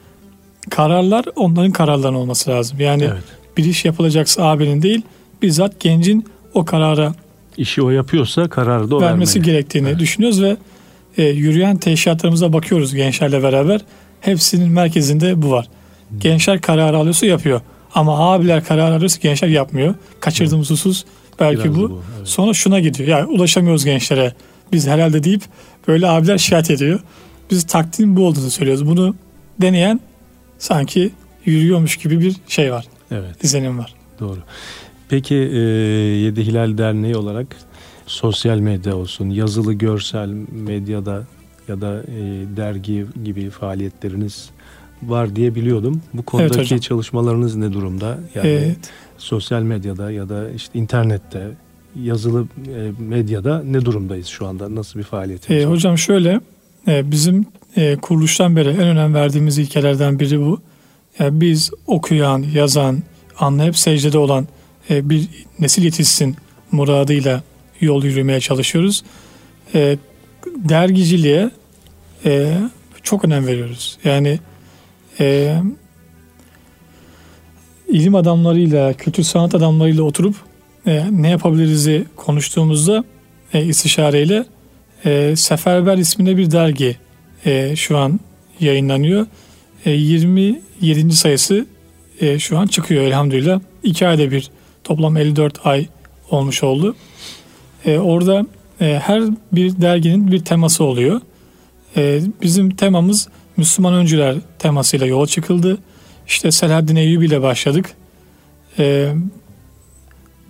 Kararlar 0.71 1.25
onların 1.37 1.73
kararlarının 1.73 2.19
olması 2.19 2.51
lazım. 2.51 2.81
Yani 2.81 3.03
evet. 3.03 3.23
bir 3.57 3.65
iş 3.65 3.85
yapılacaksa 3.85 4.43
abinin 4.43 4.83
değil 4.83 5.03
bizzat 5.43 5.81
gencin 5.81 6.27
o 6.55 6.65
karara 6.65 7.15
işi 7.57 7.83
o 7.83 7.91
yapıyorsa 7.91 8.49
kararı 8.49 8.91
da 8.91 8.97
o 8.97 9.01
vermesi 9.01 9.39
vermeli. 9.39 9.53
gerektiğini 9.53 9.89
evet. 9.89 9.99
düşünüyoruz 9.99 10.43
ve 10.43 10.57
e, 11.19 11.23
yürüyen 11.23 11.77
teşkilatlarımıza 11.77 12.53
bakıyoruz 12.53 12.95
gençlerle 12.95 13.43
beraber. 13.43 13.81
Hepsinin 14.21 14.73
merkezinde 14.73 15.43
bu 15.43 15.51
var. 15.51 15.69
Gençler 16.19 16.61
kararı 16.61 16.97
alıyorsa 16.97 17.27
yapıyor. 17.27 17.61
Ama 17.95 18.33
abiler 18.33 18.65
karar 18.65 18.93
alıyorsa 18.93 19.19
gençler 19.21 19.49
yapmıyor. 19.49 19.95
Kaçırdığımız 20.21 20.71
husus 20.71 21.05
belki 21.41 21.65
Biraz 21.65 21.77
bu. 21.77 21.91
bu 21.91 22.03
evet. 22.19 22.29
Sonra 22.29 22.55
şuna 22.55 22.81
gidiyor. 22.81 23.09
Yani 23.09 23.27
ulaşamıyoruz 23.27 23.85
gençlere. 23.85 24.35
Biz 24.73 24.87
herhalde 24.87 25.25
deyip 25.25 25.43
böyle 25.89 26.09
abiler 26.09 26.39
şikayet 26.39 26.71
ediyor. 26.71 27.01
Biz 27.51 27.67
taktiğin 27.67 28.17
bu 28.17 28.27
olduğunu 28.27 28.51
söylüyoruz. 28.51 28.87
Bunu 28.87 29.15
deneyen 29.61 30.01
sanki 30.59 31.11
yürüyormuş 31.45 31.97
gibi 31.97 32.21
bir 32.21 32.37
şey 32.49 32.73
var. 32.73 32.87
Evet. 33.11 33.45
İzlenim 33.45 33.79
var. 33.79 33.95
Doğru. 34.21 34.39
Peki 35.09 35.35
e, 35.35 35.59
Yedi 36.25 36.47
Hilal 36.47 36.79
Derneği 36.79 37.17
olarak 37.17 37.47
sosyal 38.07 38.59
medya 38.59 38.97
olsun, 38.97 39.31
yazılı 39.31 39.73
görsel 39.73 40.29
medyada 40.51 41.27
ya 41.69 41.81
da 41.81 42.03
e, 42.03 42.21
dergi 42.57 43.07
gibi 43.25 43.51
faaliyetleriniz 43.51 44.51
var 45.03 45.37
diye 45.37 45.55
biliyordum. 45.55 46.03
Bu 46.15 46.23
konudaki 46.23 46.75
evet 46.75 46.83
çalışmalarınız 46.83 47.57
ne 47.57 47.73
durumda? 47.73 48.19
Yani 48.35 48.49
evet. 48.49 48.77
sosyal 49.19 49.63
medyada 49.63 50.11
ya 50.11 50.29
da 50.29 50.51
işte 50.51 50.79
internette, 50.79 51.51
yazılı 52.03 52.47
e, 52.77 52.91
medyada 52.99 53.63
ne 53.63 53.85
durumdayız 53.85 54.27
şu 54.27 54.47
anda? 54.47 54.75
Nasıl 54.75 54.99
bir 54.99 55.05
faaliyetimiz 55.05 55.63
e, 55.63 55.67
var? 55.67 55.75
Hocam 55.75 55.99
şöyle, 55.99 56.41
e, 56.89 57.11
bizim 57.11 57.47
e, 57.77 57.97
kuruluştan 57.97 58.57
beri 58.57 58.69
en 58.69 58.89
önem 58.89 59.15
verdiğimiz 59.15 59.59
ilkelerden 59.59 60.19
biri 60.19 60.41
bu. 60.41 60.61
Yani 61.19 61.41
biz 61.41 61.71
okuyan, 61.87 62.45
yazan, 62.55 63.03
anlayıp 63.39 63.79
secdede 63.79 64.19
olan 64.19 64.49
bir 64.91 65.29
nesil 65.59 65.83
yetişsin 65.83 66.37
muradıyla 66.73 67.43
yol 67.81 68.05
yürümeye 68.05 68.41
çalışıyoruz. 68.41 69.05
Dergiciliğe 70.57 71.51
çok 73.03 73.25
önem 73.25 73.47
veriyoruz. 73.47 73.99
Yani 74.05 74.39
e, 75.21 75.57
ilim 77.89 78.15
adamlarıyla, 78.15 78.93
kültür 78.93 79.23
sanat 79.23 79.55
adamlarıyla 79.55 80.03
oturup 80.03 80.35
e, 80.87 81.05
ne 81.11 81.31
yapabiliriz'i 81.31 82.05
konuştuğumuzda 82.17 83.05
e, 83.55 83.65
istişareyle 83.65 84.45
e, 85.05 85.37
Seferber 85.37 85.99
isminde 85.99 86.37
bir 86.37 86.51
dergi 86.51 86.97
e, 87.47 87.77
şu 87.77 87.99
an 87.99 88.21
yayınlanıyor. 88.61 89.27
E, 89.85 89.91
27. 89.91 91.13
sayısı 91.13 91.67
e, 92.21 92.39
şu 92.39 92.59
an 92.59 92.67
çıkıyor 92.67 93.05
elhamdülillah. 93.05 93.61
İki 93.83 94.07
ayda 94.07 94.31
bir 94.31 94.51
toplam 94.85 95.17
54 95.17 95.67
ay 95.67 95.87
olmuş 96.31 96.63
oldu. 96.63 96.97
E, 97.87 97.99
orada 97.99 98.47
e, 98.81 99.01
her 99.03 99.23
bir 99.53 99.81
derginin 99.81 100.33
bir 100.33 100.45
teması 100.45 100.85
oluyor. 100.85 101.21
E, 101.97 102.21
bizim 102.43 102.77
temamız 102.77 103.29
Müslüman 103.63 103.95
öncüler 103.95 104.37
temasıyla 104.59 105.07
yola 105.07 105.27
çıkıldı. 105.27 105.79
İşte 106.27 106.51
Selahaddin 106.51 106.97
Eyyubi 106.97 107.27
ile 107.27 107.43
başladık. 107.43 107.91
E, 108.79 109.13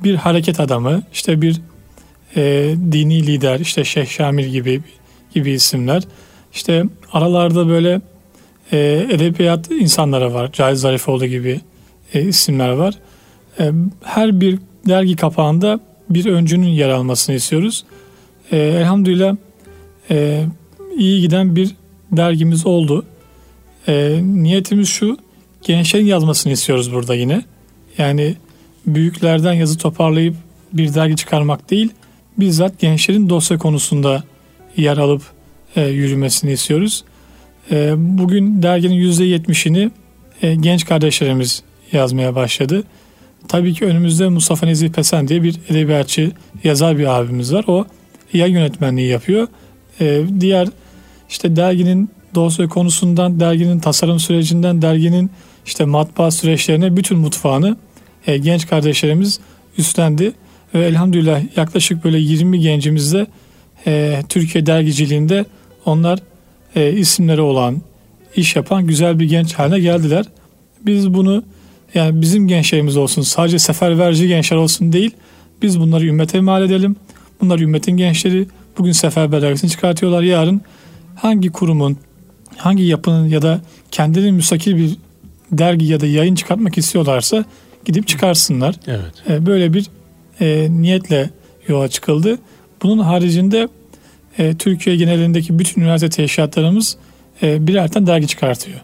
bir 0.05 0.15
hareket 0.15 0.61
adamı, 0.61 1.03
işte 1.13 1.43
bir 1.43 1.61
e, 2.37 2.75
dini 2.93 3.27
lider, 3.27 3.61
işte 3.61 3.85
Şeyh 3.85 4.07
Şamil 4.07 4.47
gibi 4.47 4.81
gibi 5.35 5.51
isimler. 5.51 6.03
İşte 6.53 6.85
aralarda 7.13 7.69
böyle 7.69 8.01
e, 8.73 9.07
edebiyat 9.11 9.71
insanları 9.71 10.35
var. 10.35 10.53
Cahil 10.53 10.77
Zarifoğlu 10.77 11.27
gibi 11.27 11.61
e, 12.15 12.23
isimler 12.23 12.71
var. 12.71 12.95
E, 13.61 13.73
her 14.03 14.41
bir 14.41 14.59
dergi 14.89 15.17
kapağında 15.17 15.81
bir 16.11 16.27
öncünün 16.27 16.69
yer 16.69 16.89
almasını 16.89 17.37
istiyoruz. 17.37 17.85
E, 18.53 18.57
elhamdülillah 18.57 19.37
e, 20.11 20.45
iyi 20.97 21.21
giden 21.21 21.57
bir 21.57 21.82
dergimiz 22.13 22.67
oldu. 22.67 23.07
E, 23.89 24.21
niyetimiz 24.23 24.89
şu, 24.89 25.19
gençlerin 25.63 26.07
yazmasını 26.07 26.53
istiyoruz 26.53 26.93
burada 26.93 27.15
yine. 27.15 27.43
Yani 27.99 28.35
büyüklerden 28.87 29.53
yazı 29.53 29.79
toparlayıp 29.79 30.37
bir 30.73 30.95
dergi 30.95 31.17
çıkarmak 31.17 31.71
değil, 31.71 31.89
bizzat 32.39 32.79
gençlerin 32.79 33.29
dosya 33.29 33.59
konusunda 33.59 34.25
yer 34.77 34.97
alıp 34.97 35.23
e, 35.77 35.87
yürümesini 35.87 36.53
istiyoruz. 36.53 37.05
E, 37.71 37.95
bugün 37.97 38.63
derginin 38.63 39.13
%70'ini 39.13 39.91
e, 40.43 40.55
genç 40.55 40.85
kardeşlerimiz 40.85 41.63
yazmaya 41.93 42.35
başladı. 42.35 42.85
Tabii 43.49 43.75
ki 43.75 43.85
önümüzde 43.85 44.29
Mustafa 44.29 44.67
Nezih 44.67 44.89
Pesen 44.89 45.29
diye 45.29 45.43
bir 45.43 45.61
edebiyatçı, 45.69 46.33
yazar 46.65 46.99
bir 46.99 47.19
abimiz 47.19 47.55
var. 47.55 47.65
O 47.69 47.87
yayın 48.33 48.55
yönetmenliği 48.55 49.09
yapıyor. 49.09 49.49
E, 50.01 50.23
diğer 50.41 50.69
işte 51.33 51.57
derginin 51.57 52.11
dosya 52.35 52.69
konusundan, 52.69 53.41
derginin 53.41 53.79
tasarım 53.79 54.21
sürecinden, 54.21 54.83
derginin 54.83 55.31
işte 55.67 55.85
matbaa 55.85 56.31
süreçlerine 56.31 56.97
bütün 56.97 57.19
mutfağını 57.19 57.77
e, 58.27 58.39
genç 58.39 58.67
kardeşlerimiz 58.67 59.41
üstlendi. 59.79 60.33
Ve 60.75 60.87
elhamdülillah 60.87 61.57
yaklaşık 61.57 62.05
böyle 62.05 62.19
20 62.19 62.61
gencimizde 62.61 63.27
e, 63.87 64.23
Türkiye 64.29 64.67
dergiciliğinde 64.67 65.45
onlar 65.85 66.19
e, 66.77 66.93
isimleri 66.93 67.41
olan, 67.41 67.83
iş 68.37 68.57
yapan 68.57 68.87
güzel 68.87 69.19
bir 69.19 69.29
genç 69.29 69.55
haline 69.55 69.81
geldiler. 69.81 70.25
Biz 70.87 71.15
bunu 71.15 71.45
yani 71.95 72.21
bizim 72.21 72.49
gençlerimiz 72.49 72.97
olsun, 72.97 73.23
sadece 73.23 73.59
seferberci 73.59 74.29
gençler 74.29 74.57
olsun 74.57 74.93
değil, 74.93 75.11
biz 75.63 75.81
bunları 75.81 76.07
ümmete 76.07 76.41
mal 76.41 76.65
edelim. 76.65 76.97
Bunlar 77.41 77.59
ümmetin 77.59 77.97
gençleri. 77.97 78.47
Bugün 78.79 78.93
seferber 78.93 79.43
dergisini 79.43 79.71
çıkartıyorlar. 79.71 80.23
Yarın 80.23 80.63
hangi 81.23 81.53
kurumun, 81.53 81.97
hangi 82.57 82.83
yapının 82.83 83.29
ya 83.29 83.43
da 83.43 83.61
kendileri 83.91 84.33
müstakil 84.33 84.77
bir 84.77 84.97
dergi 85.53 85.87
ya 85.87 86.01
da 86.01 86.07
yayın 86.07 86.35
çıkartmak 86.35 86.79
istiyorlarsa 86.79 87.45
gidip 87.85 88.09
çıkarsınlar. 88.09 88.75
Evet. 88.87 89.13
E, 89.29 89.47
böyle 89.47 89.73
bir 89.75 89.87
e, 90.41 90.69
niyetle 90.71 91.31
yola 91.69 91.89
çıkıldı. 91.89 92.39
Bunun 92.83 92.99
haricinde 92.99 93.69
e, 94.39 94.55
Türkiye 94.55 94.97
genelindeki 94.97 95.59
bütün 95.59 95.83
üniversite 95.83 96.11
teşkilatlarımız 96.11 96.97
e, 97.43 97.67
birer 97.67 97.89
tane 97.89 98.07
dergi 98.07 98.27
çıkartıyor. 98.27 98.81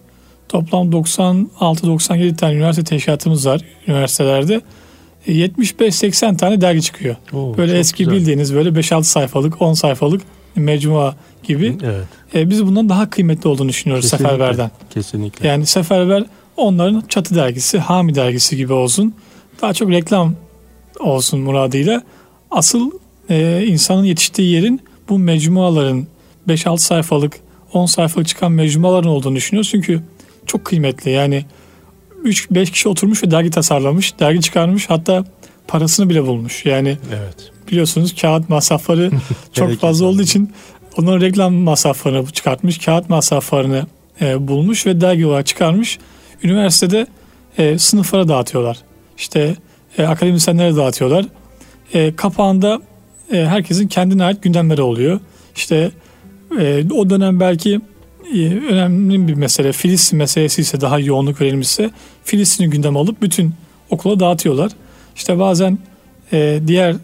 Toplam 0.48 0.90
96-97 0.90 2.36
tane 2.36 2.54
üniversite 2.54 2.84
teşkilatımız 2.84 3.46
var 3.46 3.60
üniversitelerde. 3.86 4.60
E, 5.26 5.32
75-80 5.32 6.36
tane 6.36 6.60
dergi 6.60 6.82
çıkıyor. 6.82 7.16
Oo, 7.32 7.56
böyle 7.56 7.78
eski 7.78 8.04
güzel. 8.04 8.20
bildiğiniz 8.20 8.54
böyle 8.54 8.68
5-6 8.68 9.04
sayfalık, 9.04 9.62
10 9.62 9.72
sayfalık 9.72 10.22
mecmua 10.56 11.16
gibi. 11.42 11.76
Evet. 11.84 12.04
E, 12.34 12.50
biz 12.50 12.66
bundan 12.66 12.88
daha 12.88 13.10
kıymetli 13.10 13.48
olduğunu 13.48 13.68
düşünüyoruz 13.68 14.10
Kesinlikle. 14.10 14.30
Seferber'den. 14.30 14.70
Kesinlikle. 14.90 15.48
Yani 15.48 15.66
Seferber 15.66 16.24
onların 16.56 17.02
çatı 17.08 17.34
dergisi, 17.34 17.78
Hami 17.78 18.14
dergisi 18.14 18.56
gibi 18.56 18.72
olsun. 18.72 19.14
Daha 19.62 19.74
çok 19.74 19.90
reklam 19.90 20.34
olsun 21.00 21.40
muradıyla. 21.40 22.02
Asıl 22.50 22.90
e, 23.30 23.64
insanın 23.66 24.04
yetiştiği 24.04 24.52
yerin 24.52 24.80
bu 25.08 25.18
mecmuaların 25.18 26.06
5-6 26.48 26.78
sayfalık, 26.78 27.40
10 27.72 27.86
sayfalık 27.86 28.28
çıkan 28.28 28.52
mecmuaların 28.52 29.10
olduğunu 29.10 29.36
düşünüyoruz. 29.36 29.70
Çünkü 29.70 30.02
çok 30.46 30.64
kıymetli. 30.64 31.10
Yani 31.10 31.44
3-5 32.24 32.66
kişi 32.66 32.88
oturmuş 32.88 33.22
ve 33.22 33.30
dergi 33.30 33.50
tasarlamış, 33.50 34.18
dergi 34.18 34.40
çıkarmış. 34.40 34.90
Hatta 34.90 35.24
parasını 35.68 36.08
bile 36.08 36.26
bulmuş. 36.26 36.66
Yani 36.66 36.98
Evet. 37.08 37.50
biliyorsunuz 37.70 38.14
kağıt 38.20 38.48
masrafları 38.48 39.10
çok 39.52 39.80
fazla 39.80 40.06
olduğu 40.06 40.22
için 40.22 40.52
onların 40.96 41.20
reklam 41.20 41.54
masraflarını 41.54 42.26
çıkartmış, 42.26 42.78
kağıt 42.78 43.08
masraflarını 43.10 43.86
e, 44.20 44.48
bulmuş 44.48 44.86
ve 44.86 45.00
dergi 45.00 45.26
olarak 45.26 45.46
çıkarmış. 45.46 45.98
Üniversitede 46.42 47.06
e, 47.58 47.78
sınıflara 47.78 48.28
dağıtıyorlar. 48.28 48.78
İşte 49.18 49.56
e, 49.98 50.04
akademisyenlere 50.04 50.76
dağıtıyorlar. 50.76 51.24
E, 51.94 52.16
kapağında 52.16 52.80
e, 53.32 53.36
herkesin 53.46 53.88
kendine 53.88 54.24
ait 54.24 54.42
gündemleri 54.42 54.82
oluyor. 54.82 55.20
İşte 55.56 55.90
e, 56.60 56.84
o 56.94 57.10
dönem 57.10 57.40
belki 57.40 57.80
e, 58.34 58.38
önemli 58.48 59.28
bir 59.28 59.34
mesele 59.34 59.72
Filistin 59.72 60.18
meselesi 60.18 60.60
ise 60.60 60.80
daha 60.80 60.98
yoğunluk 60.98 61.40
verilmişse 61.40 61.90
Filistin'i 62.24 62.70
gündem 62.70 62.96
alıp 62.96 63.22
bütün 63.22 63.54
okula 63.90 64.20
dağıtıyorlar. 64.20 64.72
İşte 65.18 65.38
bazen 65.38 65.78
e, 66.32 66.60
diğer 66.66 66.96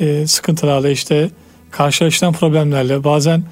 e, 0.00 0.26
sıkıntılarla 0.26 0.90
işte 0.90 1.30
karşılaşılan 1.70 2.32
problemlerle 2.32 3.04
bazen 3.04 3.44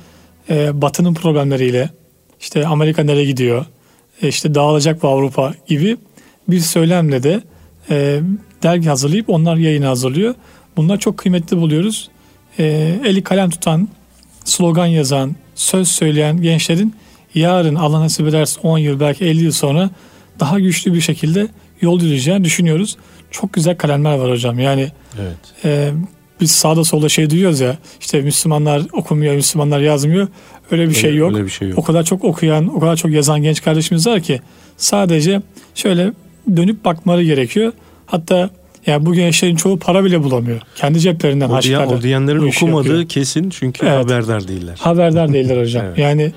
e, 0.50 0.82
Batı'nın 0.82 1.14
problemleriyle 1.14 1.90
işte 2.40 2.66
Amerika 2.66 3.04
nereye 3.04 3.24
gidiyor 3.24 3.66
e, 4.22 4.28
işte 4.28 4.54
dağılacak 4.54 5.02
bu 5.02 5.08
Avrupa 5.08 5.54
gibi 5.66 5.96
bir 6.48 6.60
söylemle 6.60 7.22
de 7.22 7.42
e, 7.90 8.20
dergi 8.62 8.88
hazırlayıp 8.88 9.30
onlar 9.30 9.56
yayını 9.56 9.86
hazırlıyor. 9.86 10.34
Bunlar 10.76 10.98
çok 10.98 11.18
kıymetli 11.18 11.56
buluyoruz. 11.56 12.10
E, 12.58 12.64
eli 13.04 13.22
kalem 13.22 13.50
tutan, 13.50 13.88
slogan 14.44 14.86
yazan, 14.86 15.36
söz 15.54 15.88
söyleyen 15.88 16.42
gençlerin 16.42 16.94
yarın 17.34 17.74
Allah 17.74 18.00
nasip 18.00 18.26
ederse 18.28 18.60
10 18.60 18.78
yıl 18.78 19.00
belki 19.00 19.24
50 19.24 19.42
yıl 19.44 19.52
sonra 19.52 19.90
daha 20.40 20.60
güçlü 20.60 20.94
bir 20.94 21.00
şekilde 21.00 21.48
yol 21.80 22.00
yürüyeceğini 22.00 22.44
düşünüyoruz. 22.44 22.96
Çok 23.30 23.52
güzel 23.52 23.76
kalemler 23.76 24.14
var 24.18 24.30
hocam. 24.30 24.58
Yani 24.58 24.88
Evet. 25.20 25.36
e, 25.64 25.90
biz 26.40 26.50
sağda 26.50 26.84
solda 26.84 27.08
şey 27.08 27.30
duyuyoruz 27.30 27.60
ya 27.60 27.76
işte 28.00 28.20
Müslümanlar 28.20 28.82
okumuyor, 28.92 29.34
Müslümanlar 29.34 29.80
yazmıyor. 29.80 30.28
Öyle 30.70 30.88
bir 30.88 30.94
şey 30.94 31.10
Öyle- 31.10 31.18
yok. 31.20 31.32
Öyle 31.34 31.44
bir 31.44 31.50
şey 31.50 31.68
yok. 31.68 31.78
O 31.78 31.82
kadar 31.82 32.02
çok 32.04 32.24
okuyan, 32.24 32.76
o 32.76 32.80
kadar 32.80 32.96
çok 32.96 33.10
yazan 33.10 33.42
genç 33.42 33.62
kardeşimiz 33.62 34.06
var 34.06 34.20
ki 34.20 34.40
sadece 34.76 35.40
şöyle 35.74 36.12
dönüp 36.56 36.84
bakmaları 36.84 37.24
gerekiyor. 37.24 37.72
Hatta 38.06 38.50
yani 38.86 39.06
bu 39.06 39.14
gençlerin 39.14 39.56
çoğu 39.56 39.78
para 39.78 40.04
bile 40.04 40.22
bulamıyor. 40.22 40.60
Kendi 40.76 41.00
ceplerinden 41.00 41.50
O, 41.50 41.62
diyen, 41.62 41.86
o 41.86 42.02
diyenlerin 42.02 42.48
okumadığı 42.48 42.88
yapıyor. 42.88 43.08
kesin 43.08 43.50
çünkü 43.50 43.86
Evet. 43.86 44.04
haberdar 44.04 44.48
değiller. 44.48 44.76
Haberdar 44.80 45.32
değiller 45.32 45.60
hocam. 45.62 45.84
Evet. 45.88 45.98
Yani 45.98 46.32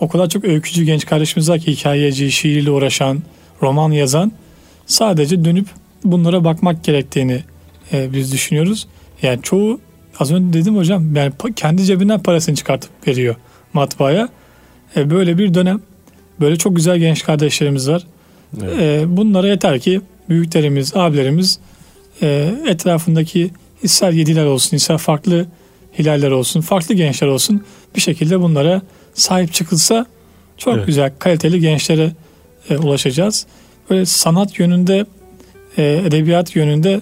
o 0.00 0.08
kadar 0.08 0.28
çok 0.28 0.44
öykücü 0.44 0.84
genç 0.84 1.06
kardeşimiz 1.06 1.48
var 1.50 1.58
ki 1.58 1.72
hikayeci, 1.72 2.32
şiiriyle 2.32 2.70
uğraşan, 2.70 3.22
roman 3.62 3.90
yazan. 3.92 4.32
Sadece 4.86 5.44
dönüp 5.44 5.66
bunlara 6.04 6.44
bakmak 6.44 6.84
gerektiğini 6.84 7.42
e, 7.92 8.12
biz 8.12 8.32
düşünüyoruz. 8.32 8.88
Yani 9.22 9.42
çoğu 9.42 9.80
az 10.18 10.32
önce 10.32 10.60
dedim 10.60 10.76
hocam 10.76 11.16
yani 11.16 11.32
kendi 11.56 11.84
cebinden 11.84 12.22
parasını 12.22 12.54
çıkartıp 12.54 12.90
veriyor 13.08 13.34
matbaaya. 13.72 14.28
E, 14.96 15.10
böyle 15.10 15.38
bir 15.38 15.54
dönem. 15.54 15.80
Böyle 16.40 16.56
çok 16.56 16.76
güzel 16.76 16.98
genç 16.98 17.24
kardeşlerimiz 17.24 17.88
var. 17.88 18.02
Evet. 18.62 18.78
E, 18.80 19.16
bunlara 19.16 19.48
yeter 19.48 19.80
ki 19.80 20.00
büyüklerimiz, 20.28 20.96
abilerimiz 20.96 21.58
e, 22.22 22.54
etrafındaki 22.66 23.50
ister 23.82 24.12
yediler 24.12 24.44
olsun, 24.44 24.76
ister 24.76 24.98
farklı 24.98 25.46
hilaller 25.98 26.30
olsun, 26.30 26.60
farklı 26.60 26.94
gençler 26.94 27.28
olsun 27.28 27.64
bir 27.96 28.00
şekilde 28.00 28.40
bunlara 28.40 28.82
sahip 29.14 29.52
çıkılsa 29.52 30.06
çok 30.56 30.76
Evet. 30.76 30.86
güzel, 30.86 31.12
kaliteli 31.18 31.60
gençlere 31.60 32.12
e, 32.70 32.76
ulaşacağız. 32.76 33.46
Böyle 33.90 34.06
sanat 34.06 34.58
yönünde, 34.58 35.06
e, 35.78 36.02
edebiyat 36.06 36.56
yönünde, 36.56 37.00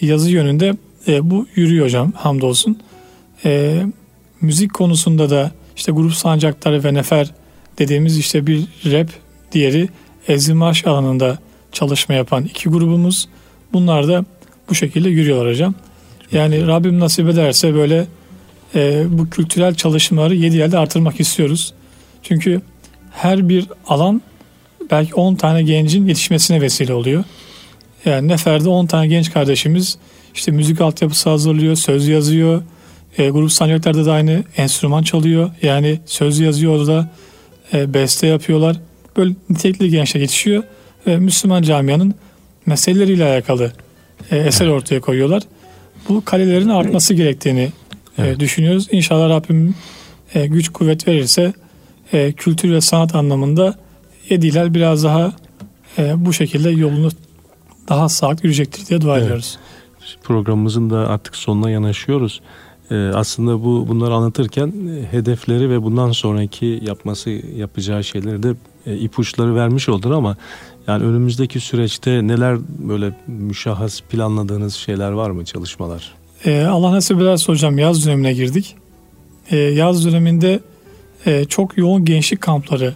yazı 0.00 0.30
yönünde 0.30 0.74
e, 1.08 1.30
bu 1.30 1.46
yürüyor 1.54 1.84
hocam 1.84 2.12
hamdolsun. 2.12 2.78
E, 3.44 3.82
müzik 4.40 4.74
konusunda 4.74 5.30
da 5.30 5.50
işte 5.76 5.92
grup 5.92 6.14
sancakları 6.14 6.84
ve 6.84 6.94
nefer 6.94 7.30
dediğimiz 7.78 8.18
işte 8.18 8.46
bir 8.46 8.64
rap, 8.84 9.08
diğeri 9.52 9.88
ezilmarş 10.28 10.86
alanında 10.86 11.38
çalışma 11.72 12.14
yapan 12.14 12.44
iki 12.44 12.68
grubumuz. 12.68 13.28
Bunlar 13.72 14.08
da 14.08 14.24
bu 14.68 14.74
şekilde 14.74 15.08
yürüyorlar 15.08 15.48
hocam. 15.48 15.74
Yani 16.32 16.66
Rabbim 16.66 17.00
nasip 17.00 17.28
ederse 17.28 17.74
böyle 17.74 18.06
e, 18.74 19.04
bu 19.08 19.30
kültürel 19.30 19.74
çalışmaları 19.74 20.34
yedi 20.34 20.56
yerde 20.56 20.78
artırmak 20.78 21.20
istiyoruz. 21.20 21.74
Çünkü 22.22 22.60
her 23.10 23.48
bir 23.48 23.66
alan 23.86 24.22
belki 24.90 25.14
10 25.14 25.34
tane 25.34 25.62
gencin 25.62 26.06
yetişmesine 26.06 26.60
vesile 26.60 26.92
oluyor. 26.92 27.24
Yani 28.06 28.28
Nefer'de 28.28 28.68
10 28.68 28.86
tane 28.86 29.06
genç 29.06 29.32
kardeşimiz 29.32 29.98
işte 30.34 30.52
müzik 30.52 30.80
altyapısı 30.80 31.30
hazırlıyor, 31.30 31.76
söz 31.76 32.08
yazıyor, 32.08 32.62
E, 33.18 33.28
grup 33.30 33.52
sancaklarda 33.52 34.06
da 34.06 34.12
aynı 34.12 34.44
enstrüman 34.56 35.02
çalıyor. 35.02 35.50
Yani 35.62 36.00
söz 36.06 36.38
yazıyor 36.40 36.76
orada. 36.78 37.10
E, 37.74 37.94
beste 37.94 38.26
yapıyorlar. 38.26 38.76
Böyle 39.16 39.34
nitelikli 39.50 39.90
gençler 39.90 40.20
yetişiyor. 40.20 40.62
Ve 41.06 41.16
Müslüman 41.16 41.62
camianın 41.62 42.14
meseleleriyle 42.66 43.24
alakalı 43.24 43.72
e, 44.30 44.36
eser 44.36 44.66
ortaya 44.66 45.00
koyuyorlar. 45.00 45.42
Bu 46.08 46.24
kalelerin 46.24 46.68
artması 46.68 47.14
gerektiğini 47.14 47.60
e, 47.62 47.72
Evet. 48.18 48.40
düşünüyoruz. 48.40 48.88
İnşallah 48.90 49.30
Rabbim 49.30 49.74
e, 50.34 50.46
güç 50.46 50.68
kuvvet 50.68 51.08
verirse 51.08 51.52
e, 52.12 52.32
kültür 52.32 52.72
ve 52.72 52.80
sanat 52.80 53.14
anlamında 53.14 53.74
Yediler 54.28 54.74
biraz 54.74 55.04
daha 55.04 55.32
e, 55.98 56.24
bu 56.26 56.32
şekilde 56.32 56.70
yolunu 56.70 57.10
daha 57.88 58.08
sağlıklı 58.08 58.40
yürüyecektir 58.48 58.86
diye 58.86 59.00
dua 59.00 59.14
Evet. 59.14 59.24
ediyoruz. 59.24 59.58
Programımızın 60.22 60.90
da 60.90 60.98
artık 61.08 61.36
sonuna 61.36 61.70
yanaşıyoruz. 61.70 62.40
Ee, 62.90 62.94
aslında 63.14 63.64
bu 63.64 63.88
bunları 63.88 64.14
anlatırken 64.14 64.66
e, 64.88 65.12
hedefleri 65.12 65.70
ve 65.70 65.82
bundan 65.82 66.10
sonraki 66.12 66.80
yapması 66.86 67.30
yapacağı 67.30 68.04
şeyleri 68.04 68.42
de 68.42 68.54
e, 68.86 68.96
ipuçları 68.96 69.54
vermiş 69.54 69.88
oldun 69.88 70.10
ama 70.10 70.36
yani 70.86 71.04
önümüzdeki 71.04 71.60
süreçte 71.60 72.26
neler 72.26 72.58
böyle 72.78 73.12
müşahhas 73.26 74.00
planladığınız 74.00 74.74
şeyler 74.74 75.10
var 75.10 75.30
mı 75.30 75.44
çalışmalar? 75.44 76.14
E, 76.44 76.64
Allah 76.64 76.92
nasip 76.92 77.20
ederse 77.20 77.52
hocam 77.52 77.78
yaz 77.78 78.06
dönemine 78.06 78.32
girdik. 78.32 78.76
E, 79.50 79.56
yaz 79.56 80.04
döneminde 80.06 80.60
e, 81.26 81.44
çok 81.44 81.78
yoğun 81.78 82.04
gençlik 82.04 82.40
kampları 82.40 82.94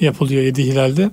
yapılıyor 0.00 0.42
Yedi 0.42 0.64
Hilal'de. 0.64 1.10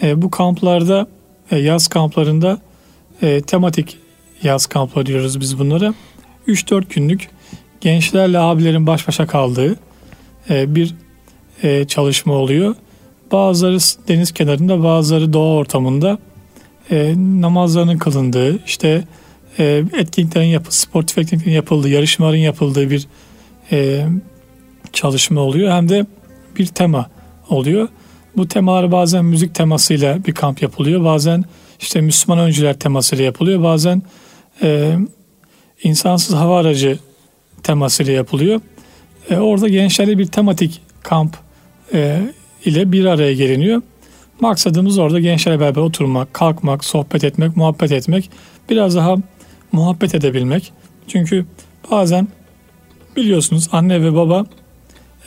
E, 0.02 0.22
bu 0.22 0.30
kamplarda 0.30 1.06
e, 1.50 1.58
yaz 1.58 1.88
kamplarında 1.88 2.58
e, 3.22 3.40
tematik 3.40 3.96
yaz 4.42 4.66
kampları 4.66 5.06
diyoruz 5.06 5.40
biz 5.40 5.58
bunlara. 5.58 5.94
3-4 6.48 6.94
günlük 6.94 7.28
gençlerle 7.80 8.38
abilerin 8.38 8.86
baş 8.86 9.08
başa 9.08 9.26
kaldığı 9.26 9.76
e, 10.50 10.74
bir 10.74 10.94
e, 11.62 11.84
çalışma 11.84 12.34
oluyor. 12.34 12.74
Bazıları 13.32 13.78
deniz 14.08 14.32
kenarında 14.32 14.82
bazıları 14.82 15.32
doğa 15.32 15.54
ortamında 15.54 16.18
e, 16.90 17.14
namazlarının 17.16 17.98
kılındığı 17.98 18.64
işte 18.64 19.04
etkinliklerin 19.98 20.46
yapı, 20.46 20.76
sportif 20.76 21.18
etkinliklerin 21.18 21.56
yapıldığı, 21.56 21.88
yarışmaların 21.88 22.38
yapıldığı 22.38 22.90
bir 22.90 23.06
çalışma 24.92 25.40
oluyor. 25.40 25.72
Hem 25.72 25.88
de 25.88 26.06
bir 26.58 26.66
tema 26.66 27.10
oluyor. 27.48 27.88
Bu 28.36 28.48
temalar 28.48 28.92
bazen 28.92 29.24
müzik 29.24 29.54
temasıyla 29.54 30.24
bir 30.24 30.34
kamp 30.34 30.62
yapılıyor. 30.62 31.04
Bazen 31.04 31.44
işte 31.80 32.00
Müslüman 32.00 32.38
öncüler 32.38 32.78
temasıyla 32.78 33.24
yapılıyor. 33.24 33.62
Bazen 33.62 34.02
e, 34.62 34.96
insansız 35.82 36.34
hava 36.34 36.58
aracı 36.58 36.98
temasıyla 37.62 38.12
yapılıyor. 38.12 38.60
E, 39.30 39.36
orada 39.36 39.68
gençlerle 39.68 40.18
bir 40.18 40.26
tematik 40.26 40.80
kamp 41.02 41.36
e, 41.94 42.20
ile 42.64 42.92
bir 42.92 43.04
araya 43.04 43.34
geliniyor. 43.34 43.82
Maksadımız 44.40 44.98
orada 44.98 45.20
gençlerle 45.20 45.60
beraber 45.60 45.80
oturmak, 45.80 46.34
kalkmak, 46.34 46.84
sohbet 46.84 47.24
etmek, 47.24 47.56
muhabbet 47.56 47.92
etmek. 47.92 48.30
Biraz 48.70 48.96
daha 48.96 49.16
muhabbet 49.72 50.14
edebilmek. 50.14 50.72
Çünkü 51.08 51.46
bazen 51.90 52.28
biliyorsunuz 53.16 53.68
anne 53.72 54.02
ve 54.02 54.14
baba 54.14 54.46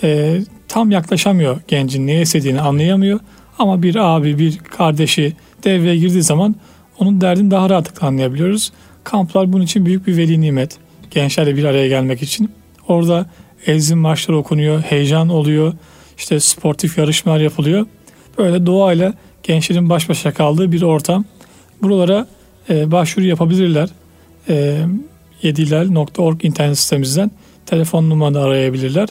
e, 0.03 0.39
tam 0.67 0.91
yaklaşamıyor 0.91 1.61
gencin 1.67 2.07
ne 2.07 2.21
istediğini 2.21 2.61
anlayamıyor. 2.61 3.19
Ama 3.59 3.83
bir 3.83 3.95
abi, 3.95 4.39
bir 4.39 4.57
kardeşi 4.57 5.33
devreye 5.63 5.97
girdiği 5.97 6.23
zaman 6.23 6.55
onun 6.99 7.21
derdini 7.21 7.51
daha 7.51 7.69
rahatlıkla 7.69 8.07
anlayabiliyoruz. 8.07 8.71
Kamplar 9.03 9.53
bunun 9.53 9.63
için 9.63 9.85
büyük 9.85 10.07
bir 10.07 10.17
veli 10.17 10.41
nimet. 10.41 10.77
Gençlerle 11.11 11.55
bir 11.55 11.63
araya 11.63 11.87
gelmek 11.87 12.21
için. 12.21 12.51
Orada 12.87 13.25
ezin 13.65 13.97
maçları 13.97 14.37
okunuyor, 14.37 14.81
heyecan 14.81 15.29
oluyor. 15.29 15.73
İşte 16.17 16.39
sportif 16.39 16.97
yarışmalar 16.97 17.39
yapılıyor. 17.39 17.85
Böyle 18.37 18.65
doğayla 18.65 19.13
gençlerin 19.43 19.89
baş 19.89 20.09
başa 20.09 20.33
kaldığı 20.33 20.71
bir 20.71 20.81
ortam. 20.81 21.25
Buralara 21.81 22.27
e, 22.69 22.91
başvuru 22.91 23.25
yapabilirler. 23.25 23.89
E, 24.49 24.77
yedilal.org 25.41 26.45
internet 26.45 26.77
sitemizden 26.77 27.31
telefon 27.65 28.09
numaranı 28.09 28.39
arayabilirler. 28.39 29.09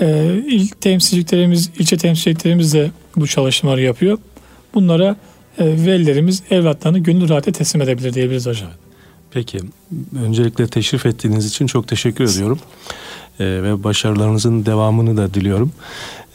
E, 0.00 0.34
il 0.46 0.68
temsilciliklerimiz, 0.68 1.70
ilçe 1.78 1.96
temsilciliklerimiz 1.96 2.74
de 2.74 2.90
bu 3.16 3.26
çalışmaları 3.26 3.82
yapıyor. 3.82 4.18
Bunlara 4.74 5.16
e, 5.58 5.64
velilerimiz 5.64 6.42
evlatlarını 6.50 6.98
gönül 6.98 7.28
rahatla 7.28 7.52
teslim 7.52 7.82
edebilir 7.82 8.14
diyebiliriz 8.14 8.46
hocam. 8.46 8.70
Peki. 9.30 9.60
Öncelikle 10.24 10.66
teşrif 10.66 11.06
ettiğiniz 11.06 11.46
için 11.46 11.66
çok 11.66 11.88
teşekkür 11.88 12.24
ediyorum. 12.24 12.58
Ee, 13.40 13.44
ve 13.44 13.84
başarılarınızın 13.84 14.66
devamını 14.66 15.16
da 15.16 15.34
diliyorum. 15.34 15.72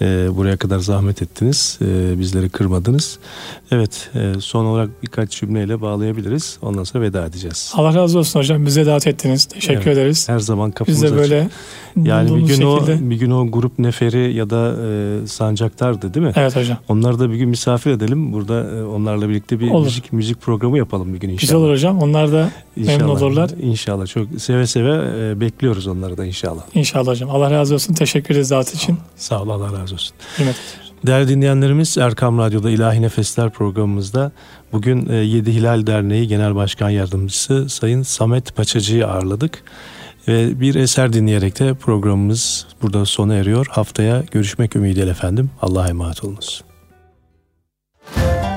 Ee, 0.04 0.28
buraya 0.36 0.58
kadar 0.58 0.80
zahmet 0.80 1.22
ettiniz. 1.22 1.80
Ee, 1.82 2.20
bizleri 2.20 2.50
kırmadınız. 2.50 3.20
Evet. 3.72 4.10
e, 4.16 4.34
son 4.40 4.66
olarak 4.66 4.90
birkaç 5.04 5.32
cümleyle 5.40 5.82
bağlayabiliriz. 5.82 6.58
Ondan 6.62 6.84
sonra 6.84 7.04
veda 7.04 7.26
edeceğiz. 7.26 7.74
Allah 7.76 7.96
razı 7.96 8.20
olsun 8.20 8.40
hocam. 8.40 8.66
Bize 8.66 8.86
davet 8.86 9.08
ettiniz. 9.08 9.46
Teşekkür 9.46 9.82
Evet. 9.88 9.98
ederiz. 9.98 10.30
Her 10.30 10.40
zaman 10.40 10.70
Biz 10.70 10.76
kapımız 10.76 11.02
de 11.02 11.06
açık. 11.06 11.18
böyle 11.18 11.50
Yani 12.04 12.30
bir 12.36 12.40
gün 12.40 12.48
şekilde. 12.48 12.66
o 12.66 12.88
bir 12.88 13.16
gün 13.16 13.32
o 13.32 13.52
grup 13.52 13.80
neferi 13.80 14.34
ya 14.34 14.50
da 14.50 14.76
e, 15.24 15.28
sancaktardı 15.28 16.14
değil 16.14 16.26
mi? 16.26 16.34
Evet 16.36 16.56
hocam. 16.56 16.78
Onları 16.90 17.20
da 17.20 17.32
bir 17.32 17.36
gün 17.36 17.50
misafir 17.50 17.92
edelim. 17.92 18.34
Burada 18.34 18.70
e, 18.78 18.84
onlarla 18.84 19.30
birlikte 19.30 19.60
bir 19.60 19.72
Olur. 19.72 19.86
müzik 19.86 20.14
müzik 20.14 20.42
programı 20.42 20.78
yapalım 20.78 21.14
bir 21.14 21.20
gün 21.20 21.30
inşallah. 21.30 21.42
Güzel 21.42 21.58
olur 21.58 21.72
hocam. 21.72 22.00
Onlar 22.02 22.32
da 22.32 22.50
memnun 22.76 22.94
İnşallah. 22.94 23.22
olurlar. 23.22 23.50
İnşallah. 23.62 24.06
Çok 24.08 24.28
seve 24.38 24.68
seve 24.68 24.92
e, 25.32 25.40
bekliyoruz 25.40 25.88
onları 25.88 26.18
da 26.18 26.26
inşallah. 26.26 26.62
İnşallah 26.74 27.08
hocam. 27.08 27.30
Allah 27.30 27.52
razı 27.52 27.74
olsun. 27.74 27.94
Teşekkür 27.94 28.34
ederiz 28.36 28.52
davet 28.52 28.74
için. 28.76 28.98
Sağ 29.16 29.42
ol 29.44 29.50
Allah 29.50 29.66
razı 29.66 29.82
olsun. 29.82 29.93
Hürmet. 30.40 30.56
Değerli 31.06 31.28
dinleyenlerimiz 31.28 31.98
Erkam 31.98 32.38
Radyo'da 32.38 32.70
İlahi 32.72 33.02
Nefesler 33.02 33.50
programımızda 33.50 34.32
bugün 34.72 35.10
e, 35.10 35.16
Yedi 35.16 35.54
Hilal 35.54 35.88
Derneği 35.88 36.28
Genel 36.28 36.56
Başkan 36.56 36.90
Yardımcısı 36.90 37.70
Sayın 37.70 38.04
Samet 38.04 38.56
Paçacı'yı 38.56 39.08
ağırladık. 39.08 39.64
Ve 40.28 40.60
bir 40.60 40.76
eser 40.76 41.14
dinleyerek 41.14 41.60
de 41.60 41.74
programımız 41.74 42.68
burada 42.82 43.06
sona 43.06 43.36
eriyor. 43.36 43.68
Haftaya 43.70 44.24
görüşmek 44.32 44.76
ümidiyle 44.76 45.10
efendim. 45.10 45.50
Allah'a 45.62 45.88
emanet 45.88 46.24
olunuz. 46.24 46.64
Hakka 48.16 48.53